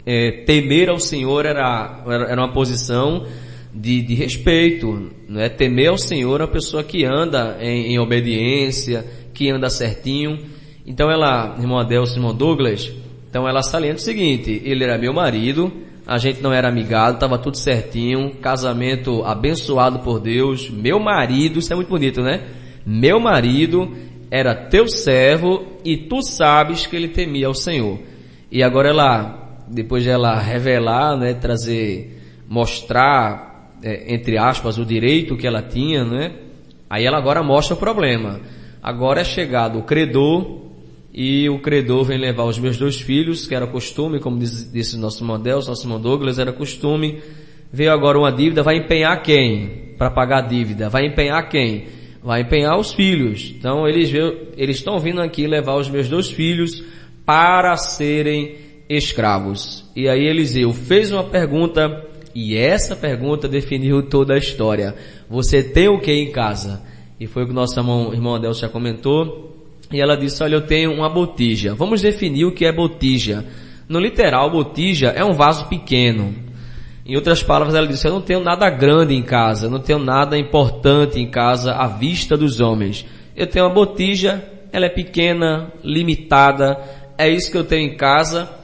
[0.04, 3.24] É, temer ao Senhor era, era uma posição
[3.72, 9.04] de, de respeito, é Temer ao Senhor é uma pessoa que anda em, em obediência,
[9.32, 10.38] que anda certinho.
[10.86, 12.92] Então ela, irmão Adelson, irmão Douglas,
[13.30, 15.72] então ela salienta o seguinte, ele era meu marido,
[16.06, 21.72] a gente não era amigado, estava tudo certinho, casamento abençoado por Deus, meu marido, isso
[21.72, 22.42] é muito bonito, né?
[22.84, 23.90] Meu marido
[24.30, 27.98] era teu servo e tu sabes que ele temia ao Senhor.
[28.50, 29.41] E agora ela,
[29.72, 36.04] depois de ela revelar, né, trazer, mostrar é, entre aspas, o direito que ela tinha,
[36.04, 36.32] né?
[36.88, 38.40] Aí ela agora mostra o problema.
[38.82, 40.60] Agora é chegado o credor
[41.12, 45.22] e o credor vem levar os meus dois filhos, que era costume, como disse nosso
[45.22, 47.20] irmão Deus, nosso Douglas, era costume.
[47.72, 49.94] Veio agora uma dívida, vai empenhar quem?
[49.98, 50.88] Para pagar a dívida.
[50.88, 51.86] Vai empenhar quem?
[52.22, 53.52] Vai empenhar os filhos.
[53.58, 54.12] Então eles
[54.56, 56.84] eles estão vindo aqui levar os meus dois filhos
[57.24, 58.56] para serem
[58.96, 59.84] escravos.
[59.94, 64.94] E aí Eliseu fez uma pergunta e essa pergunta definiu toda a história.
[65.28, 66.82] Você tem o que em casa?
[67.20, 69.50] E foi o que nosso irmão, irmão comentou.
[69.90, 71.74] E ela disse, olha, eu tenho uma botija.
[71.74, 73.44] Vamos definir o que é botija.
[73.88, 76.34] No literal, botija é um vaso pequeno.
[77.04, 80.38] Em outras palavras, ela disse, eu não tenho nada grande em casa, não tenho nada
[80.38, 83.04] importante em casa à vista dos homens.
[83.36, 86.78] Eu tenho uma botija, ela é pequena, limitada,
[87.18, 88.61] é isso que eu tenho em casa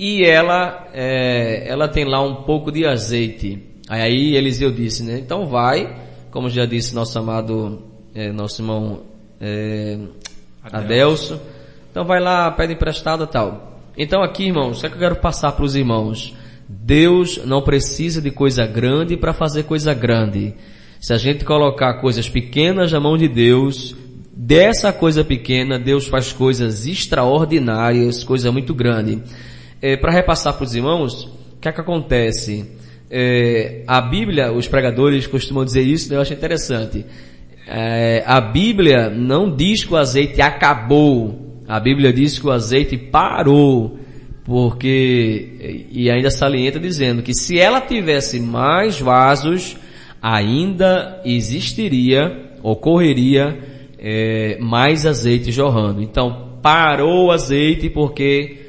[0.00, 3.62] e ela, é, ela tem lá um pouco de azeite.
[3.86, 5.18] Aí Eliseu disse, né?
[5.18, 5.94] Então vai,
[6.30, 7.82] como já disse nosso amado,
[8.14, 9.02] é, nosso irmão
[9.38, 9.98] é,
[10.64, 11.38] Adelso.
[11.90, 13.78] Então vai lá, pede emprestado tal.
[13.94, 16.34] Então aqui, irmãos, o que, é que eu quero passar para os irmãos?
[16.66, 20.54] Deus não precisa de coisa grande para fazer coisa grande.
[20.98, 23.94] Se a gente colocar coisas pequenas na mão de Deus,
[24.34, 29.22] dessa coisa pequena, Deus faz coisas extraordinárias, coisa muito grande
[29.80, 32.66] é, para repassar para os irmãos, o que é que acontece?
[33.10, 36.16] É, a Bíblia, os pregadores costumam dizer isso, né?
[36.16, 37.04] eu acho interessante.
[37.66, 41.62] É, a Bíblia não diz que o azeite acabou.
[41.66, 43.98] A Bíblia diz que o azeite parou.
[44.44, 49.76] Porque, e ainda salienta dizendo que se ela tivesse mais vasos,
[50.20, 53.58] ainda existiria, ocorreria
[53.98, 56.02] é, mais azeite jorrando.
[56.02, 58.59] Então, parou o azeite porque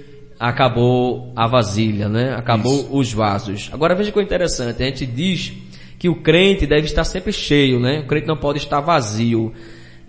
[0.41, 2.33] acabou a vasilha, né?
[2.35, 2.87] Acabou Isso.
[2.91, 3.69] os vasos.
[3.71, 5.53] Agora veja que é interessante, a gente diz
[5.99, 7.99] que o crente deve estar sempre cheio, né?
[7.99, 9.53] O crente não pode estar vazio.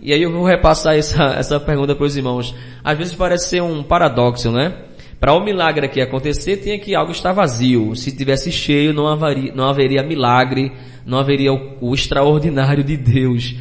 [0.01, 2.55] E aí eu vou repassar essa, essa pergunta para os irmãos.
[2.83, 4.75] Às vezes parece ser um paradoxo, né?
[5.21, 7.95] Para o milagre aqui acontecer, tinha que algo estar vazio.
[7.95, 10.73] Se tivesse cheio, não haveria, não haveria milagre,
[11.05, 13.55] não haveria o, o extraordinário de Deus.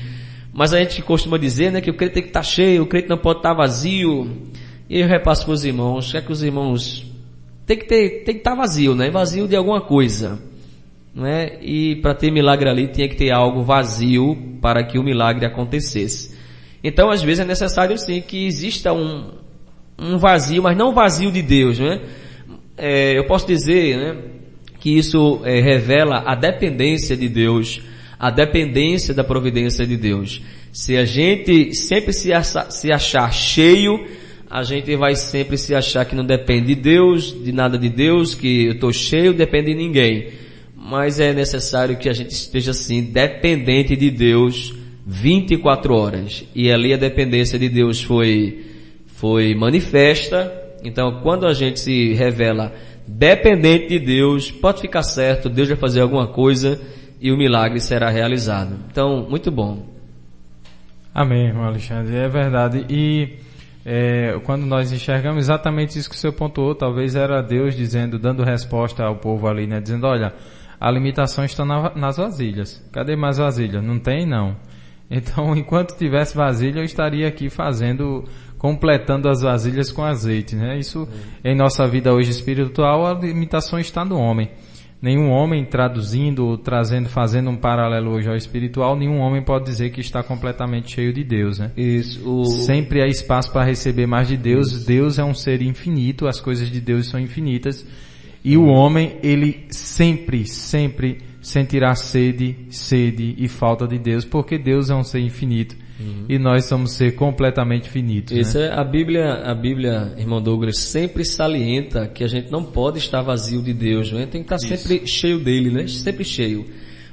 [0.54, 3.10] Mas a gente costuma dizer, né, que o crente tem que estar cheio, o crente
[3.10, 4.30] não pode estar vazio.
[4.92, 7.06] E eu repasso para os irmãos, é que os irmãos
[7.66, 9.10] tem que ter, tem que estar vazio, né?
[9.10, 10.38] Vazio de alguma coisa.
[11.16, 11.60] Né?
[11.62, 16.36] E para ter milagre ali tinha que ter algo vazio para que o milagre acontecesse.
[16.84, 19.32] Então às vezes é necessário sim que exista um,
[19.98, 22.02] um vazio, mas não vazio de Deus, né?
[22.78, 24.18] É, eu posso dizer, né,
[24.82, 27.82] que isso é, revela a dependência de Deus,
[28.20, 30.42] a dependência da providência de Deus.
[30.74, 34.06] Se a gente sempre se achar, se achar cheio,
[34.52, 38.36] a gente vai sempre se achar que não depende de Deus, de nada de Deus,
[38.36, 40.28] que eu estou cheio, depende de ninguém.
[40.76, 44.76] Mas é necessário que a gente esteja assim, dependente de Deus
[45.08, 46.44] 24 horas.
[46.54, 48.66] E ali a dependência de Deus foi,
[49.08, 50.52] foi manifesta.
[50.84, 52.74] Então quando a gente se revela
[53.08, 56.78] dependente de Deus, pode ficar certo, Deus vai fazer alguma coisa
[57.22, 58.76] e o milagre será realizado.
[58.92, 59.86] Então, muito bom.
[61.14, 62.16] Amém, irmão Alexandre.
[62.16, 62.86] É verdade.
[62.90, 63.40] E
[63.86, 68.44] é, quando nós enxergamos exatamente isso que o senhor pontuou, talvez era Deus dizendo, dando
[68.44, 69.80] resposta ao povo ali, né?
[69.80, 70.34] Dizendo, olha,
[70.80, 72.84] a limitação está na, nas vasilhas.
[72.92, 73.82] Cadê mais vasilha?
[73.82, 74.56] Não tem, não.
[75.14, 78.24] Então, enquanto tivesse vasilha, eu estaria aqui fazendo,
[78.58, 80.80] completando as vasilhas com azeite, né?
[80.80, 81.06] Isso,
[81.44, 84.50] em nossa vida hoje espiritual, a limitação está no homem.
[85.02, 90.00] Nenhum homem traduzindo, trazendo, fazendo um paralelo hoje ao espiritual, nenhum homem pode dizer que
[90.00, 91.72] está completamente cheio de Deus, né?
[91.76, 92.22] Isso.
[92.30, 92.46] O...
[92.46, 94.72] Sempre há espaço para receber mais de Deus.
[94.72, 94.86] Isso.
[94.86, 97.84] Deus é um ser infinito, as coisas de Deus são infinitas.
[98.44, 104.92] E o homem, ele sempre, sempre sentirá sede, sede e falta de Deus, porque Deus
[104.92, 106.26] é um ser infinito uhum.
[106.28, 108.36] e nós somos ser completamente finitos.
[108.36, 108.68] Isso né?
[108.68, 113.22] é a Bíblia, a Bíblia, irmão Douglas, sempre salienta que a gente não pode estar
[113.22, 114.26] vazio de Deus, né?
[114.26, 114.84] Tem que estar Isso.
[114.84, 115.88] sempre cheio dele, né?
[115.88, 116.66] Sempre cheio.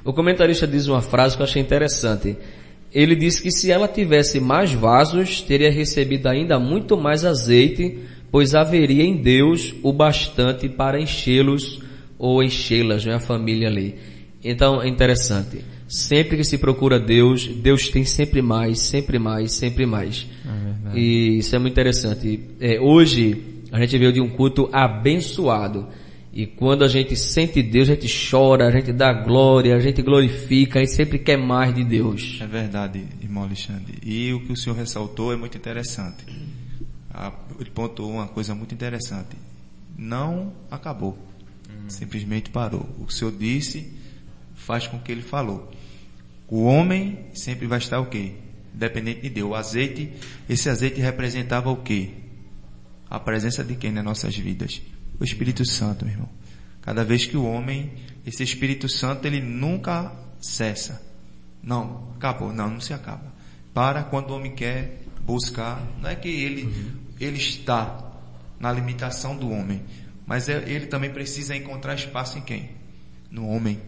[0.03, 2.35] O comentarista diz uma frase que eu achei interessante.
[2.91, 7.99] Ele disse que se ela tivesse mais vasos, teria recebido ainda muito mais azeite,
[8.31, 11.81] pois haveria em Deus o bastante para enchê-los
[12.17, 13.15] ou enchê-las, né?
[13.15, 13.95] A família ali.
[14.43, 15.63] Então é interessante.
[15.89, 20.27] Sempre que se procura Deus, Deus tem sempre mais, sempre mais, sempre mais.
[20.93, 22.39] É e isso é muito interessante.
[22.59, 25.87] É, hoje a gente veio de um culto abençoado.
[26.31, 30.03] E quando a gente sente Deus, a gente chora, a gente dá glória, a gente
[30.03, 32.37] glorifica, a gente sempre quer mais de Deus.
[32.39, 33.97] É verdade, irmão Alexandre.
[34.05, 36.23] E o que o senhor ressaltou é muito interessante.
[37.59, 39.35] Ele pontuou uma coisa muito interessante.
[39.97, 41.17] Não acabou.
[41.67, 41.89] Hum.
[41.89, 42.87] Simplesmente parou.
[42.99, 43.91] O que o senhor disse
[44.53, 45.71] faz com que ele falou.
[46.49, 48.33] O homem sempre vai estar o quê?
[48.73, 49.51] Dependente de Deus.
[49.51, 50.11] O azeite,
[50.49, 52.11] esse azeite representava o quê?
[53.09, 54.81] A presença de quem nas nossas vidas?
[55.19, 56.29] O Espírito Santo, meu irmão.
[56.81, 57.91] Cada vez que o homem,
[58.25, 61.01] esse Espírito Santo, ele nunca cessa.
[61.61, 62.51] Não, acabou.
[62.53, 63.33] Não, não se acaba.
[63.73, 66.91] Para quando o homem quer buscar, não é que ele, uhum.
[67.19, 68.09] ele está
[68.59, 69.81] na limitação do homem,
[70.25, 72.71] mas é, ele também precisa encontrar espaço em quem?
[73.29, 73.79] No homem.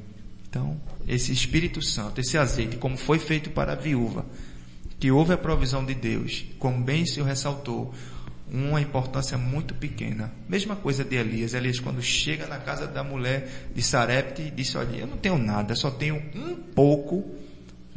[0.47, 4.26] Então, esse Espírito Santo, esse azeite, como foi feito para a viúva,
[4.99, 7.93] que houve a provisão de Deus, como bem Senhor ressaltou,
[8.52, 10.32] uma importância muito pequena.
[10.47, 11.54] Mesma coisa de Elias.
[11.54, 15.74] Elias, quando chega na casa da mulher de Sarepte, disse: Olha, eu não tenho nada,
[15.74, 17.34] só tenho um pouco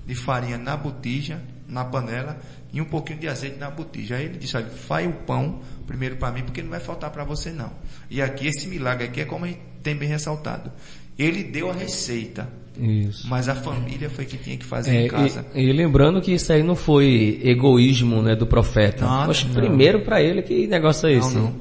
[0.06, 2.38] de farinha na botija, na panela,
[2.72, 4.16] e um pouquinho de azeite na botija.
[4.16, 7.24] Aí ele disse: Olha, faz o pão primeiro para mim, porque não vai faltar para
[7.24, 7.72] você não.
[8.08, 9.52] E aqui, esse milagre aqui é como
[9.82, 10.70] tem bem ressaltado.
[11.18, 12.48] Ele deu a receita.
[12.78, 13.28] Isso.
[13.28, 15.46] Mas a família foi que tinha que fazer é, em casa.
[15.54, 19.06] E, e, lembrando que isso aí não foi egoísmo né, do profeta.
[19.06, 21.34] Mas primeiro para ele, que negócio é esse?
[21.34, 21.54] Não,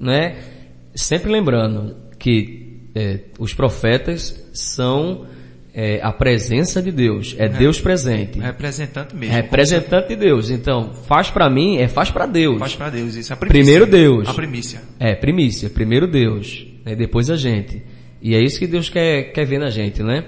[0.00, 0.12] não.
[0.12, 0.36] é?
[0.94, 5.26] Sempre lembrando que é, os profetas são
[5.74, 7.36] é, a presença de Deus.
[7.38, 8.40] É, é Deus presente.
[8.40, 9.34] Representante mesmo.
[9.34, 10.50] Representante de Deus.
[10.50, 12.58] Então, faz para mim, é faz para Deus.
[12.58, 13.62] Faz para Deus, isso é a primícia.
[13.62, 14.28] Primeiro Deus.
[14.28, 14.80] A primícia.
[14.98, 15.70] É, primícia.
[15.70, 16.66] Primeiro Deus.
[16.84, 17.82] Né, depois a gente.
[18.20, 20.24] E é isso que Deus quer, quer ver na gente, né?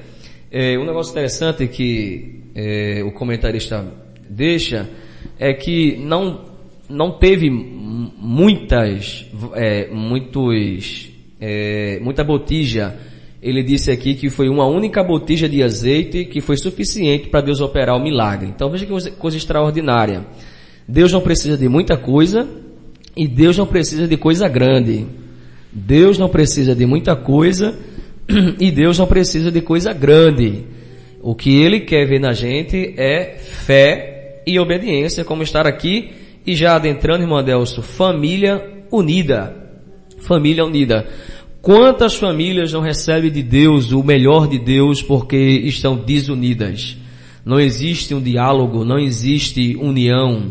[0.51, 3.85] É, um negócio interessante que é, o comentarista
[4.29, 4.89] deixa
[5.39, 6.45] é que não,
[6.89, 11.11] não teve muitas, é, muitos,
[11.41, 12.97] é, muita botija.
[13.43, 17.61] Ele disse aqui que foi uma única botija de azeite que foi suficiente para Deus
[17.61, 18.49] operar o milagre.
[18.49, 20.27] Então veja que coisa, extraordinária.
[20.87, 22.47] Deus não precisa de muita coisa
[23.17, 25.07] e Deus não precisa de coisa grande.
[25.73, 27.79] Deus não precisa de muita coisa
[28.59, 30.65] E Deus não precisa de coisa grande.
[31.23, 36.13] O que Ele quer ver na gente é fé e obediência, como estar aqui
[36.47, 39.55] e já adentrando, irmão Adelso, família unida.
[40.19, 41.07] Família unida.
[41.61, 46.97] Quantas famílias não recebem de Deus o melhor de Deus porque estão desunidas?
[47.45, 50.51] Não existe um diálogo, não existe união.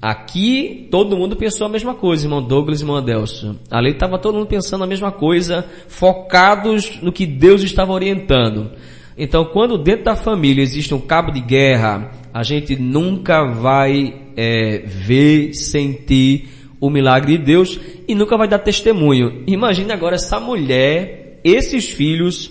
[0.00, 3.58] Aqui todo mundo pensou a mesma coisa, irmão Douglas e irmão Adelso.
[3.70, 8.70] Ali estava todo mundo pensando a mesma coisa, focados no que Deus estava orientando.
[9.16, 14.82] Então, quando dentro da família existe um cabo de guerra, a gente nunca vai é,
[14.84, 19.42] ver, sentir o milagre de Deus e nunca vai dar testemunho.
[19.46, 22.50] Imagine agora essa mulher, esses filhos,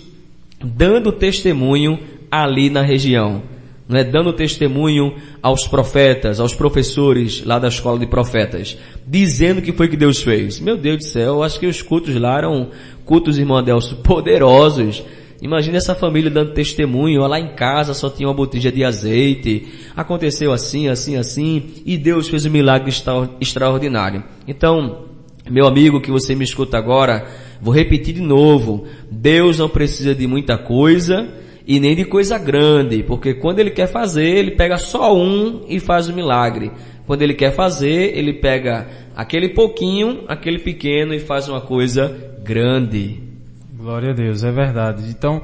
[0.60, 3.42] dando testemunho ali na região.
[3.88, 4.04] Não é?
[4.04, 8.76] Dando testemunho aos profetas, aos professores lá da escola de profetas,
[9.06, 10.58] dizendo que foi que Deus fez.
[10.58, 12.70] Meu Deus do céu, acho que os cultos lá eram
[13.04, 15.04] cultos, irmão Adelso, poderosos.
[15.40, 20.52] Imagina essa família dando testemunho, lá em casa só tinha uma botija de azeite, aconteceu
[20.52, 24.24] assim, assim, assim, e Deus fez um milagre extra, extraordinário.
[24.48, 25.04] Então,
[25.48, 27.26] meu amigo que você me escuta agora,
[27.60, 31.28] vou repetir de novo, Deus não precisa de muita coisa,
[31.66, 35.80] e nem de coisa grande, porque quando ele quer fazer, ele pega só um e
[35.80, 36.70] faz o milagre.
[37.06, 43.20] Quando ele quer fazer, ele pega aquele pouquinho, aquele pequeno e faz uma coisa grande.
[43.76, 45.08] Glória a Deus, é verdade.
[45.08, 45.42] Então,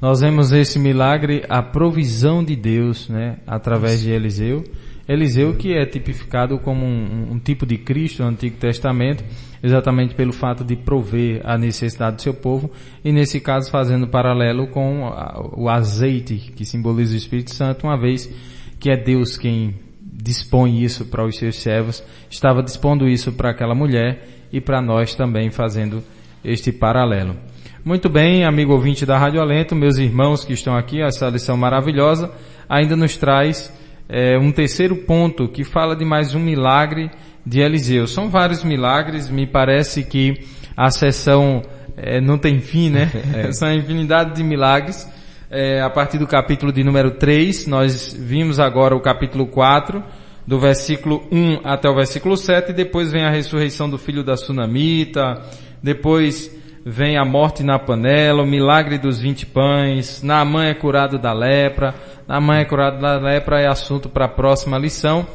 [0.00, 4.64] nós vemos esse milagre, a provisão de Deus, né, através de Eliseu.
[5.08, 9.24] Eliseu que é tipificado como um, um, tipo de Cristo no Antigo Testamento,
[9.62, 12.70] exatamente pelo fato de prover a necessidade do seu povo,
[13.04, 15.12] e nesse caso fazendo paralelo com
[15.54, 18.32] o azeite que simboliza o Espírito Santo, uma vez
[18.78, 23.74] que é Deus quem dispõe isso para os seus servos, estava dispondo isso para aquela
[23.74, 26.02] mulher e para nós também fazendo
[26.44, 27.36] este paralelo.
[27.84, 32.30] Muito bem, amigo ouvinte da Rádio Alento, meus irmãos que estão aqui, essa lição maravilhosa
[32.68, 33.72] ainda nos traz
[34.08, 37.10] é, um terceiro ponto que fala de mais um milagre
[37.44, 38.06] de Eliseu.
[38.06, 41.62] São vários milagres, me parece que a sessão
[41.96, 43.10] é, não tem fim, né?
[43.34, 43.52] É.
[43.52, 45.08] São infinidade de milagres.
[45.50, 50.02] É, a partir do capítulo de número 3, nós vimos agora o capítulo 4,
[50.46, 54.36] do versículo 1 até o versículo 7, e depois vem a ressurreição do filho da
[54.36, 55.42] Sunamita,
[55.82, 61.32] depois vem a morte na panela, o milagre dos vinte pães, Naamã é curado da
[61.32, 61.94] lepra,
[62.26, 65.26] Naamã é curado da lepra é assunto para a próxima lição,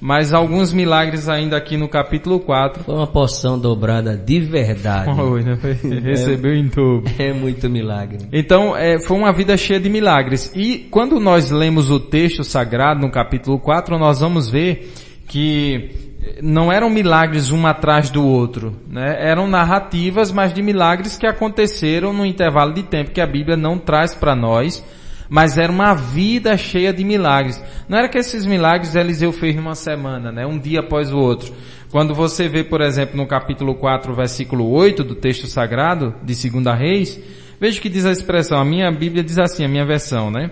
[0.00, 2.84] mas alguns milagres ainda aqui no capítulo 4.
[2.84, 5.12] Foi uma porção dobrada de verdade.
[5.16, 5.58] Foi, né?
[6.02, 7.12] Recebeu é, em dobro.
[7.18, 8.18] É muito milagre.
[8.32, 10.52] Então, é, foi uma vida cheia de milagres.
[10.54, 14.92] E quando nós lemos o texto sagrado no capítulo 4, nós vamos ver
[15.26, 19.16] que não eram milagres um atrás do outro, né?
[19.18, 23.78] Eram narrativas, mas de milagres que aconteceram no intervalo de tempo que a Bíblia não
[23.78, 24.84] traz para nós,
[25.28, 27.62] mas era uma vida cheia de milagres.
[27.88, 30.46] Não era que esses milagres Eliseu fez numa semana, né?
[30.46, 31.52] Um dia após o outro.
[31.90, 36.74] Quando você vê, por exemplo, no capítulo 4, versículo 8 do texto sagrado de Segunda
[36.74, 37.20] Reis,
[37.60, 40.50] veja que diz a expressão, a minha Bíblia diz assim, a minha versão, né?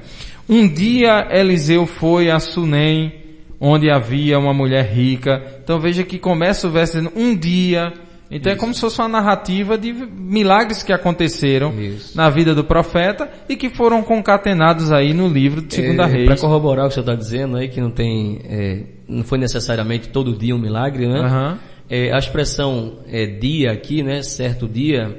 [0.49, 3.22] Um dia Eliseu foi a Sunem,
[3.65, 5.41] onde havia uma mulher rica.
[5.63, 7.93] Então veja que começa o verso dizendo um dia.
[8.29, 8.59] Então Isso.
[8.59, 12.17] é como se fosse uma narrativa de milagres que aconteceram Isso.
[12.17, 16.27] na vida do profeta e que foram concatenados aí no livro de Segunda é, Reis.
[16.27, 20.09] Para corroborar o que você está dizendo aí, que não tem, é, não foi necessariamente
[20.09, 21.21] todo dia um milagre, né?
[21.21, 21.59] Uhum.
[21.89, 24.23] É, a expressão é, dia aqui, né?
[24.23, 25.17] Certo dia,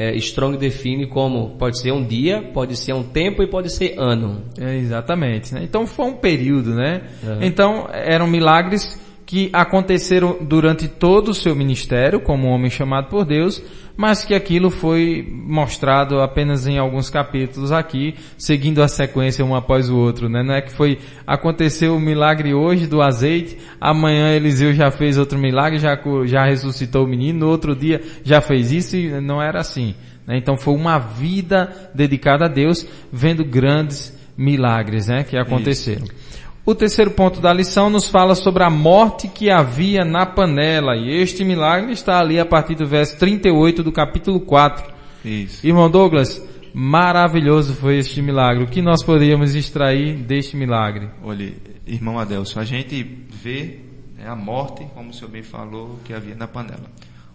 [0.00, 3.96] é, Strong define como pode ser um dia, pode ser um tempo e pode ser
[3.98, 4.42] ano.
[4.58, 5.52] É, exatamente.
[5.52, 5.60] Né?
[5.62, 7.02] Então foi um período, né?
[7.22, 7.42] Uhum.
[7.42, 8.98] Então eram milagres
[9.30, 13.62] que aconteceram durante todo o seu ministério como homem chamado por Deus,
[13.96, 19.88] mas que aquilo foi mostrado apenas em alguns capítulos aqui, seguindo a sequência um após
[19.88, 20.42] o outro, né?
[20.42, 25.38] Não é que foi, aconteceu o milagre hoje do azeite, amanhã Eliseu já fez outro
[25.38, 29.60] milagre, já, já ressuscitou o menino, no outro dia já fez isso e não era
[29.60, 29.94] assim.
[30.26, 30.38] Né?
[30.38, 35.22] Então foi uma vida dedicada a Deus, vendo grandes milagres, né?
[35.22, 36.02] Que aconteceram.
[36.06, 36.29] Isso.
[36.70, 40.94] O terceiro ponto da lição nos fala sobre a morte que havia na panela.
[40.94, 44.94] E este milagre está ali a partir do verso 38 do capítulo 4.
[45.24, 45.66] Isso.
[45.66, 46.40] Irmão Douglas,
[46.72, 48.62] maravilhoso foi este milagre.
[48.62, 51.08] O que nós poderíamos extrair deste milagre?
[51.24, 51.52] Olha,
[51.84, 53.80] irmão Adelson, a gente vê
[54.16, 56.88] né, a morte, como o senhor bem falou, que havia na panela.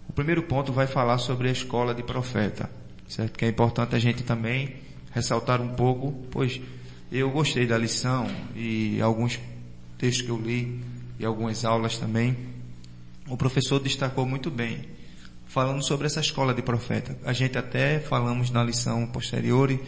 [0.08, 2.70] O primeiro ponto vai falar sobre a escola de profeta,
[3.06, 3.38] certo?
[3.38, 4.76] Que é importante a gente também
[5.12, 6.58] ressaltar um pouco, pois
[7.10, 9.38] eu gostei da lição e alguns
[9.98, 10.80] textos que eu li
[11.18, 12.36] e algumas aulas também.
[13.28, 14.84] O professor destacou muito bem
[15.46, 17.16] falando sobre essa escola de profeta.
[17.24, 19.78] A gente até falamos na lição posterior,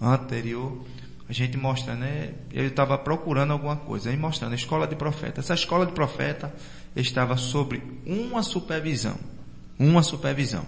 [0.00, 0.84] anterior,
[1.28, 2.34] a gente mostra, né?
[2.52, 5.40] Eu estava procurando alguma coisa, aí mostrando a escola de profeta.
[5.40, 6.54] Essa escola de profeta
[6.94, 9.18] estava sobre uma supervisão,
[9.78, 10.66] uma supervisão.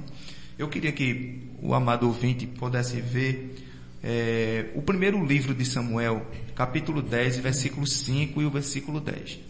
[0.58, 3.65] Eu queria que o amado ouvinte pudesse ver
[4.08, 9.40] é, o primeiro livro de Samuel, capítulo 10, versículo 5 e o versículo 10.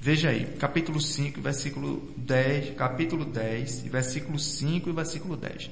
[0.00, 5.70] Veja aí, capítulo 5, versículo 10, capítulo 10, versículo 5 e versículo 10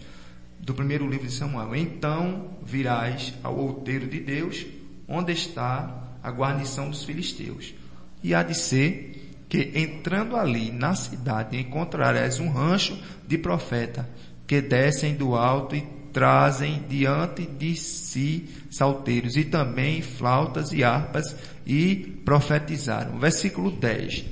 [0.61, 1.75] do primeiro livro de Samuel.
[1.75, 4.65] Então virás ao outeiro de Deus,
[5.09, 7.75] onde está a guarnição dos filisteus.
[8.23, 14.09] E há de ser que entrando ali na cidade encontrarás um rancho de profeta
[14.47, 21.35] que descem do alto e trazem diante de si salteiros e também flautas e harpas
[21.67, 23.19] e profetizaram.
[23.19, 24.25] Versículo 10.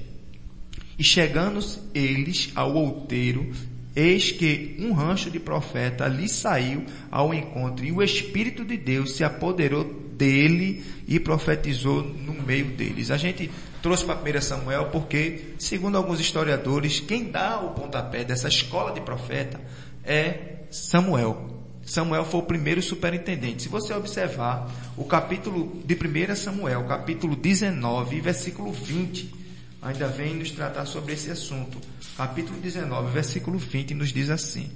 [0.98, 1.60] E chegando
[1.94, 3.50] eles ao outeiro,
[3.94, 9.16] Eis que um rancho de profeta lhe saiu ao encontro, e o Espírito de Deus
[9.16, 13.10] se apoderou dele e profetizou no meio deles.
[13.10, 13.50] A gente
[13.82, 19.00] trouxe para 1 Samuel porque, segundo alguns historiadores, quem dá o pontapé dessa escola de
[19.00, 19.60] profeta
[20.04, 21.59] é Samuel.
[21.90, 23.64] Samuel foi o primeiro superintendente.
[23.64, 29.34] Se você observar o capítulo de 1 Samuel, capítulo 19, versículo 20,
[29.82, 31.80] ainda vem nos tratar sobre esse assunto.
[32.16, 34.70] Capítulo 19, versículo 20 nos diz assim: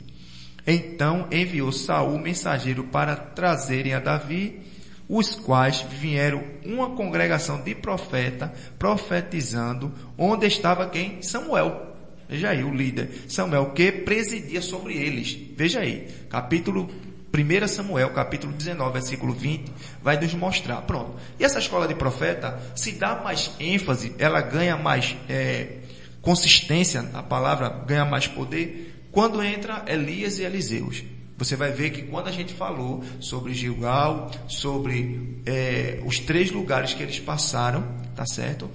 [0.67, 4.63] Então enviou Saul mensageiro para trazerem a Davi,
[5.09, 11.23] os quais vieram uma congregação de profeta profetizando, onde estava quem?
[11.23, 11.94] Samuel.
[12.35, 15.39] Veja aí o líder, Samuel, que presidia sobre eles.
[15.57, 16.91] Veja aí, capítulo
[17.33, 19.71] 1 Samuel, capítulo 19, versículo 20,
[20.03, 20.83] vai nos mostrar.
[20.83, 21.15] Pronto.
[21.39, 25.77] E essa escola de profeta, se dá mais ênfase, ela ganha mais é,
[26.21, 31.05] consistência, a palavra ganha mais poder, quando entra Elias e Eliseus.
[31.39, 36.95] Você vai ver que quando a gente falou sobre Gilgal, sobre é, os três lugares
[36.95, 37.85] que eles passaram,
[38.17, 38.69] tá certo?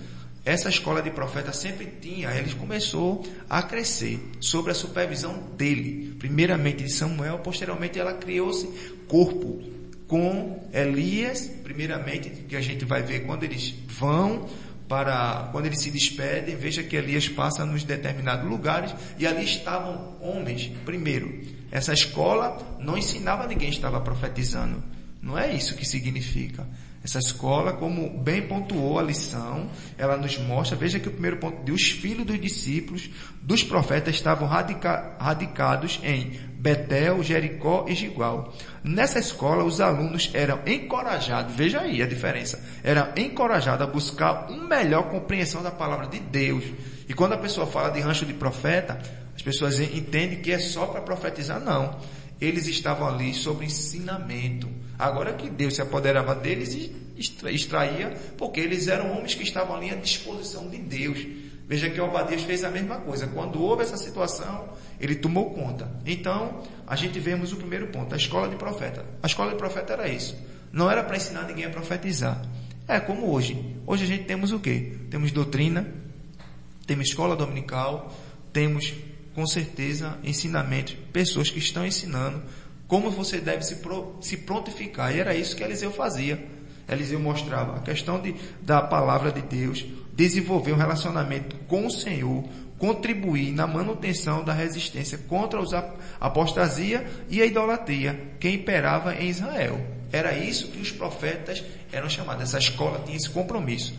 [0.50, 6.84] Essa escola de profeta sempre tinha, ele começou a crescer sob a supervisão dele, primeiramente
[6.84, 8.68] de Samuel, posteriormente ela criou-se
[9.08, 9.62] corpo
[10.08, 14.50] com Elias, primeiramente, que a gente vai ver quando eles vão
[14.88, 20.18] para, quando eles se despedem, veja que Elias passa nos determinados lugares e ali estavam
[20.20, 21.42] homens, primeiro,
[21.72, 24.84] essa escola não ensinava ninguém estava profetizando,
[25.22, 26.66] não é isso que significa.
[27.02, 31.64] Essa escola, como bem pontuou a lição, ela nos mostra, veja que o primeiro ponto,
[31.64, 33.10] de os filhos dos discípulos
[33.42, 38.54] dos profetas estavam radica, radicados em Betel, Jericó e Gigual.
[38.84, 44.68] Nessa escola, os alunos eram encorajados, veja aí a diferença, eram encorajados a buscar uma
[44.68, 46.66] melhor compreensão da palavra de Deus.
[47.08, 49.00] E quando a pessoa fala de rancho de profeta,
[49.34, 51.98] as pessoas entendem que é só para profetizar, não.
[52.42, 54.68] Eles estavam ali sobre ensinamento
[55.00, 56.94] Agora que Deus se apoderava deles e
[57.48, 61.26] extraía, porque eles eram homens que estavam ali à disposição de Deus.
[61.70, 63.26] Veja que Obadias fez a mesma coisa.
[63.28, 64.68] Quando houve essa situação,
[65.00, 65.90] ele tomou conta.
[66.06, 69.06] Então, a gente vemos o primeiro ponto, a escola de profeta.
[69.24, 70.36] A escola de profeta era isso.
[70.70, 72.42] Não era para ensinar ninguém a profetizar.
[72.86, 73.78] É como hoje.
[73.88, 74.98] Hoje a gente temos o quê?
[75.10, 75.88] Temos doutrina,
[76.86, 78.14] temos escola dominical,
[78.52, 78.94] temos
[79.34, 82.42] com certeza ensinamentos, pessoas que estão ensinando
[82.90, 85.16] como você deve se, pro, se prontificar.
[85.16, 86.44] E era isso que Eliseu fazia.
[86.90, 88.34] Eliseu mostrava a questão de,
[88.64, 92.44] da palavra de Deus, desenvolver um relacionamento com o Senhor,
[92.80, 99.80] contribuir na manutenção da resistência contra a apostasia e a idolatria que imperava em Israel.
[100.12, 102.42] Era isso que os profetas eram chamados.
[102.42, 103.94] Essa escola tinha esse compromisso.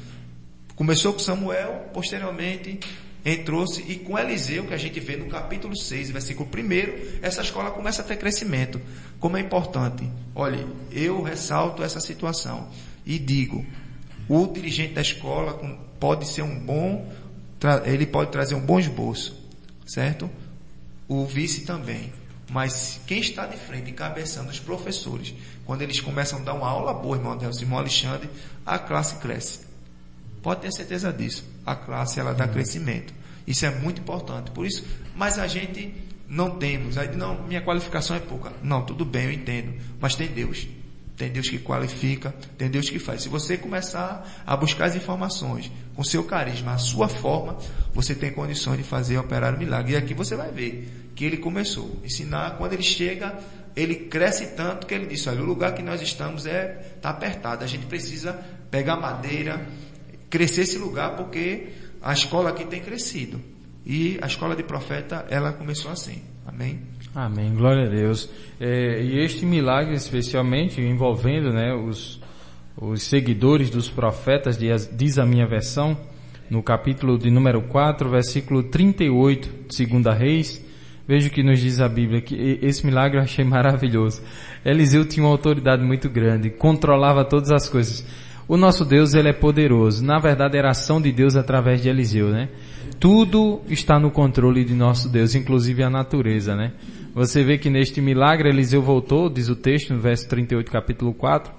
[0.75, 2.81] Começou com Samuel, posteriormente
[3.25, 7.71] entrou-se e com Eliseu, que a gente vê no capítulo 6, versículo 1, essa escola
[7.71, 8.81] começa a ter crescimento.
[9.19, 10.09] Como é importante.
[10.35, 12.69] Olha, eu ressalto essa situação
[13.05, 13.65] e digo,
[14.29, 15.55] o dirigente da escola
[15.99, 17.13] pode ser um bom,
[17.85, 19.39] ele pode trazer um bom esboço,
[19.87, 20.31] certo?
[21.09, 22.13] O vice também.
[22.51, 26.93] Mas quem está de frente, encabeçando os professores, quando eles começam a dar uma aula
[26.93, 28.29] boa, irmão Deus, irmão Alexandre,
[28.67, 29.70] a classe cresce.
[30.43, 31.45] Pode ter certeza disso.
[31.65, 33.13] A classe ela dá crescimento.
[33.47, 34.51] Isso é muito importante.
[34.51, 34.85] Por isso,
[35.15, 35.95] mas a gente
[36.29, 36.97] não temos.
[36.97, 38.53] Aí não, minha qualificação é pouca.
[38.63, 39.75] Não, tudo bem, eu entendo.
[40.01, 40.67] Mas tem Deus.
[41.17, 43.23] Tem Deus que qualifica, tem Deus que faz.
[43.23, 47.59] Se você começar a buscar as informações com seu carisma, a sua forma,
[47.93, 49.93] você tem condições de fazer operar o milagre.
[49.93, 52.57] E aqui você vai ver que ele começou ensinar.
[52.57, 53.39] Quando ele chega,
[53.77, 57.65] ele cresce tanto que ele disse: olha, o lugar que nós estamos é tá apertado.
[57.65, 58.33] A gente precisa
[58.71, 59.67] pegar madeira,
[60.31, 61.69] crescer esse lugar porque
[62.01, 63.41] a escola aqui tem crescido.
[63.85, 66.23] E a escola de profeta, ela começou assim.
[66.47, 66.81] Amém?
[67.15, 68.31] Amém, glória a Deus.
[68.61, 72.21] É, e este milagre, especialmente envolvendo né, os,
[72.77, 75.97] os seguidores dos profetas, diz, a minha versão,
[76.49, 80.65] no capítulo de número 4, versículo 38, segunda Reis,
[81.07, 84.23] veja o que nos diz a Bíblia, que esse milagre eu achei maravilhoso.
[84.65, 88.05] Eliseu tinha uma autoridade muito grande, controlava todas as coisas.
[88.51, 90.05] O nosso Deus, ele é poderoso.
[90.05, 92.49] Na verdade, era ação de Deus através de Eliseu, né?
[92.99, 96.73] Tudo está no controle de nosso Deus, inclusive a natureza, né?
[97.15, 101.53] Você vê que neste milagre Eliseu voltou, diz o texto no verso 38, capítulo 4,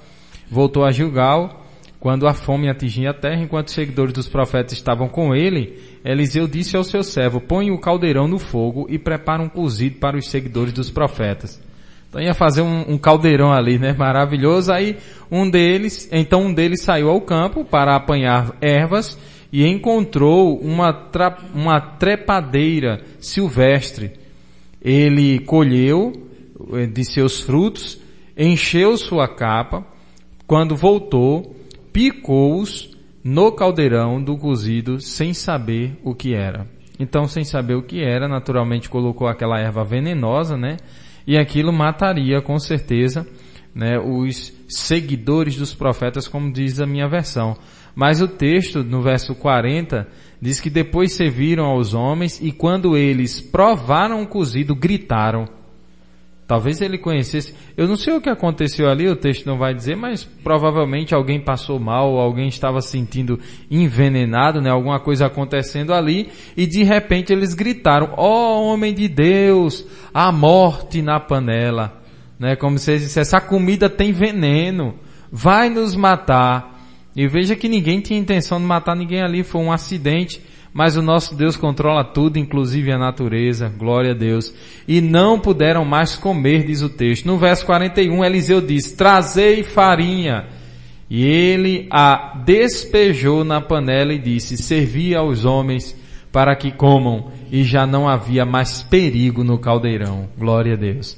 [0.50, 1.66] voltou a Gilgal,
[1.98, 6.46] quando a fome atingia a terra, enquanto os seguidores dos profetas estavam com ele, Eliseu
[6.46, 10.28] disse ao seu servo, põe o caldeirão no fogo e prepara um cozido para os
[10.28, 11.71] seguidores dos profetas.
[12.12, 13.94] Então ia fazer um, um, caldeirão ali, né?
[13.94, 14.70] Maravilhoso.
[14.70, 14.98] Aí
[15.32, 19.18] um deles, então um deles saiu ao campo para apanhar ervas
[19.50, 24.12] e encontrou uma, tra, uma trepadeira silvestre.
[24.82, 26.12] Ele colheu
[26.74, 27.98] eh, de seus frutos,
[28.38, 29.86] encheu sua capa.
[30.46, 31.56] Quando voltou,
[31.94, 32.92] picou-os
[33.24, 36.68] no caldeirão do cozido sem saber o que era.
[37.00, 40.76] Então, sem saber o que era, naturalmente colocou aquela erva venenosa, né?
[41.26, 43.28] E aquilo mataria com certeza
[43.74, 47.58] né, os seguidores dos profetas, como diz a minha versão.
[47.96, 50.08] Mas o texto, no verso 40,
[50.42, 55.48] diz que depois serviram aos homens e quando eles provaram o cozido, gritaram.
[56.52, 57.56] Talvez ele conhecesse.
[57.78, 61.40] Eu não sei o que aconteceu ali, o texto não vai dizer, mas provavelmente alguém
[61.40, 63.40] passou mal, alguém estava se sentindo
[63.72, 64.70] envenenado, né?
[64.70, 66.28] Alguma coisa acontecendo ali,
[66.58, 72.02] e de repente eles gritaram: "Ó oh, homem de Deus, a morte na panela",
[72.38, 72.58] né?
[72.58, 74.96] Como se eles dissessem: "Essa comida tem veneno,
[75.32, 76.84] vai nos matar".
[77.16, 80.42] E veja que ninguém tinha intenção de matar ninguém ali, foi um acidente
[80.74, 84.54] mas o nosso Deus controla tudo, inclusive a natureza, glória a Deus.
[84.88, 87.26] E não puderam mais comer, diz o texto.
[87.26, 90.46] No verso 41, Eliseu diz, trazei farinha.
[91.10, 95.94] E ele a despejou na panela e disse, servi aos homens
[96.32, 97.32] para que comam.
[97.52, 100.30] E já não havia mais perigo no caldeirão.
[100.38, 101.18] Glória a Deus.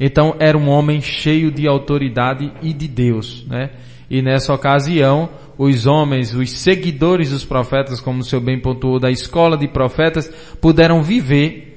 [0.00, 3.70] Então era um homem cheio de autoridade e de Deus, né?
[4.10, 9.10] E nessa ocasião, os homens, os seguidores dos profetas, como o seu bem pontuou, da
[9.10, 10.30] escola de profetas,
[10.60, 11.72] puderam viver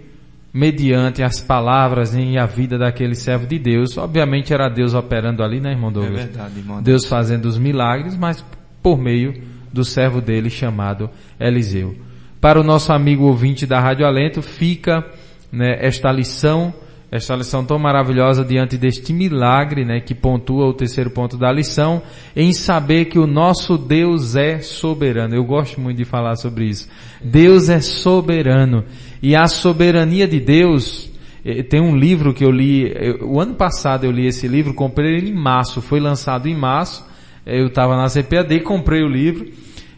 [0.53, 3.97] mediante as palavras e a vida daquele servo de Deus.
[3.97, 6.21] Obviamente era Deus operando ali, né, irmão Douglas?
[6.21, 6.81] É verdade, irmão.
[6.81, 8.43] Deus fazendo os milagres, mas
[8.81, 9.39] por meio
[9.71, 11.09] do servo dele chamado
[11.39, 11.95] Eliseu.
[12.41, 15.05] Para o nosso amigo ouvinte da Rádio Alento, fica
[15.51, 16.73] né, esta lição
[17.09, 22.01] esta lição tão maravilhosa diante deste milagre, né, que pontua o terceiro ponto da lição,
[22.35, 25.33] em saber que o nosso Deus é soberano.
[25.33, 26.89] Eu gosto muito de falar sobre isso.
[27.23, 28.83] Deus é soberano.
[29.21, 31.09] E a soberania de Deus,
[31.45, 35.15] eh, tem um livro que eu li, o ano passado eu li esse livro, comprei
[35.15, 37.05] ele em março, foi lançado em março,
[37.45, 39.47] eu estava na CPAD e comprei o livro,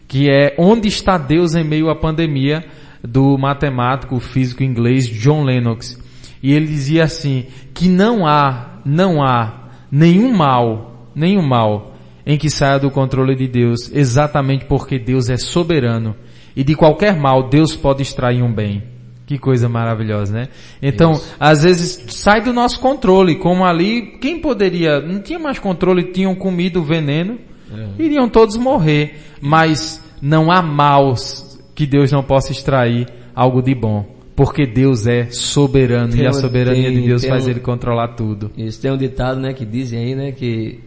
[0.06, 2.64] que é Onde está Deus em meio à pandemia,
[3.02, 5.99] do matemático físico inglês John Lennox.
[6.42, 12.48] E ele dizia assim, que não há, não há nenhum mal, nenhum mal em que
[12.48, 16.14] saia do controle de Deus, exatamente porque Deus é soberano.
[16.54, 18.82] E de qualquer mal, Deus pode extrair um bem.
[19.26, 20.48] Que coisa maravilhosa, né?
[20.82, 21.36] Então, Isso.
[21.38, 26.34] às vezes sai do nosso controle, como ali, quem poderia, não tinha mais controle, tinham
[26.34, 27.38] comido veneno,
[27.72, 28.02] é.
[28.02, 29.20] iriam todos morrer.
[29.40, 34.19] Mas não há maus que Deus não possa extrair algo de bom.
[34.40, 38.08] Porque Deus é soberano tem, e a soberania tem, de Deus faz um, ele controlar
[38.14, 38.50] tudo.
[38.56, 40.80] Isso tem um ditado, né, que dizem aí, né, que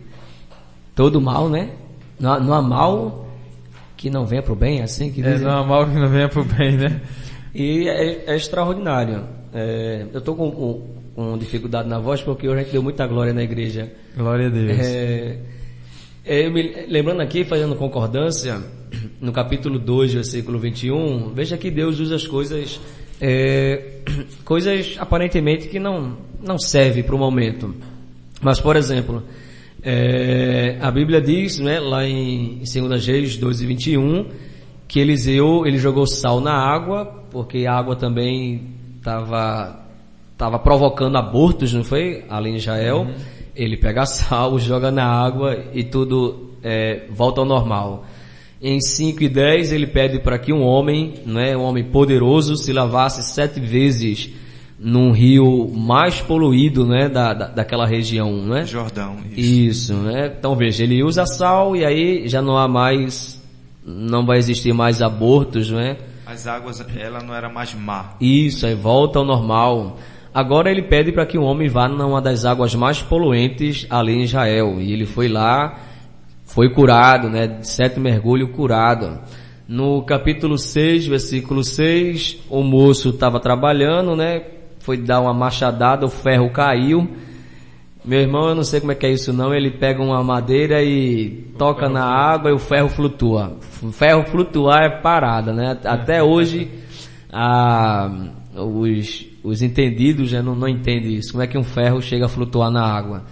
[0.95, 1.70] todo mal, né,
[2.20, 3.28] não há, não há mal
[3.95, 5.36] que não venha pro bem, é assim que dizem.
[5.36, 6.99] É, não há mal que não venha pro bem, né?
[7.54, 9.24] E é, é extraordinário.
[9.54, 10.82] É, eu tô com, com,
[11.14, 13.88] com, dificuldade na voz porque hoje a gente deu muita glória na igreja.
[14.18, 14.80] Glória a Deus.
[14.80, 15.38] É,
[16.26, 18.60] é me, lembrando aqui, fazendo concordância,
[19.22, 22.82] no capítulo 2, versículo 21, veja que Deus usa as coisas
[23.26, 23.82] é,
[24.43, 27.74] coisas aparentemente que não, não servem para o momento.
[28.41, 29.24] Mas, por exemplo,
[29.82, 34.26] é, a Bíblia diz, né, lá em, em 2 Reis 12, 21,
[34.89, 38.67] que Eliseu ele jogou sal na água, porque a água também
[38.97, 39.80] estava
[40.38, 42.26] tava provocando abortos, não foi?
[42.30, 43.03] Ali em Israel.
[43.03, 43.13] Uhum.
[43.55, 48.05] Ele pega sal, joga na água e tudo é, volta ao normal.
[48.66, 52.72] Em 5 e 10 ele pede para que um homem, né, um homem poderoso, se
[52.72, 54.30] lavasse sete vezes
[54.80, 58.66] num rio mais poluído, né, da, da daquela região, né?
[58.66, 59.18] Jordão.
[59.36, 59.91] Isso.
[59.91, 60.34] isso, né?
[60.39, 63.38] Então veja, ele usa sal e aí já não há mais,
[63.86, 65.97] não vai existir mais abortos, né?
[66.26, 68.16] As águas, ela não era mais má.
[68.22, 69.99] Isso, aí volta ao normal.
[70.34, 74.24] Agora ele pede para que o homem vá numa das águas mais poluentes ali em
[74.24, 74.78] Israel.
[74.80, 75.78] E ele foi lá,
[76.45, 77.59] foi curado, né?
[77.61, 79.19] Sete mergulho curado.
[79.67, 84.43] No capítulo 6, versículo 6, o moço estava trabalhando, né?
[84.79, 87.09] Foi dar uma machadada, o ferro caiu.
[88.05, 90.83] Meu irmão, eu não sei como é que é isso não, ele pega uma madeira
[90.83, 93.57] e toca na água e o ferro flutua.
[93.81, 95.79] O ferro flutuar é parada, né?
[95.85, 96.69] Até hoje,
[97.31, 98.11] a,
[98.53, 101.31] os, os entendidos já não, não entendem isso.
[101.31, 103.23] Como é que um ferro chega a flutuar na água?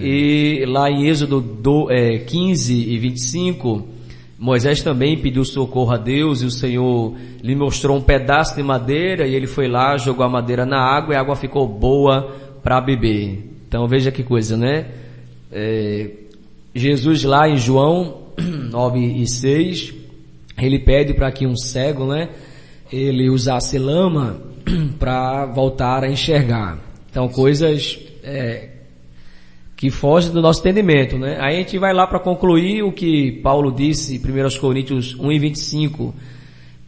[0.00, 3.88] E lá em Êxodo do, é, 15 e 25,
[4.38, 9.26] Moisés também pediu socorro a Deus e o Senhor lhe mostrou um pedaço de madeira
[9.26, 12.30] e ele foi lá, jogou a madeira na água e a água ficou boa
[12.62, 13.50] para beber.
[13.68, 14.86] Então veja que coisa, né?
[15.50, 16.10] É,
[16.74, 18.22] Jesus lá em João
[18.70, 19.94] 9 e 6,
[20.58, 22.30] ele pede para que um cego, né?
[22.92, 24.40] Ele usasse lama
[24.98, 26.78] para voltar a enxergar.
[27.10, 28.73] Então coisas é,
[29.84, 31.36] que fogem do nosso entendimento, né?
[31.38, 35.30] Aí a gente vai lá para concluir o que Paulo disse em 1 Coríntios 1
[35.30, 36.14] e 25.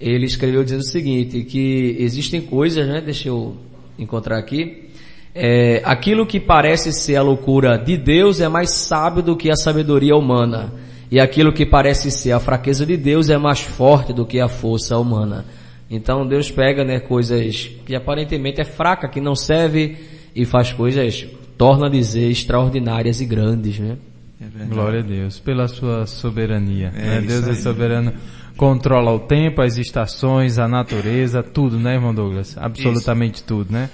[0.01, 3.03] Ele escreveu dizendo o seguinte, que existem coisas, né?
[3.03, 3.55] Deixa eu
[3.99, 4.89] encontrar aqui.
[5.35, 9.57] É, aquilo que parece ser a loucura de Deus é mais sábio do que a
[9.57, 10.73] sabedoria humana.
[11.11, 14.49] E aquilo que parece ser a fraqueza de Deus é mais forte do que a
[14.49, 15.45] força humana.
[15.91, 19.99] Então Deus pega, né, coisas que aparentemente é fraca, que não serve
[20.35, 21.27] e faz coisas,
[21.57, 23.97] torna a dizer, extraordinárias e grandes, né?
[24.41, 26.93] É Glória a Deus, pela sua soberania.
[26.95, 27.19] É né?
[27.21, 28.13] isso Deus é soberano,
[28.57, 32.57] controla o tempo, as estações, a natureza, tudo, né, irmão Douglas?
[32.59, 33.89] Absolutamente tudo, né?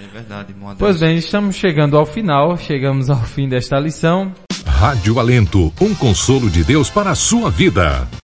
[0.00, 0.74] É verdade, irmão.
[0.78, 4.32] Pois bem, estamos chegando ao final, chegamos ao fim desta lição.
[4.64, 8.08] Rádio Alento, um consolo de Deus para a sua vida.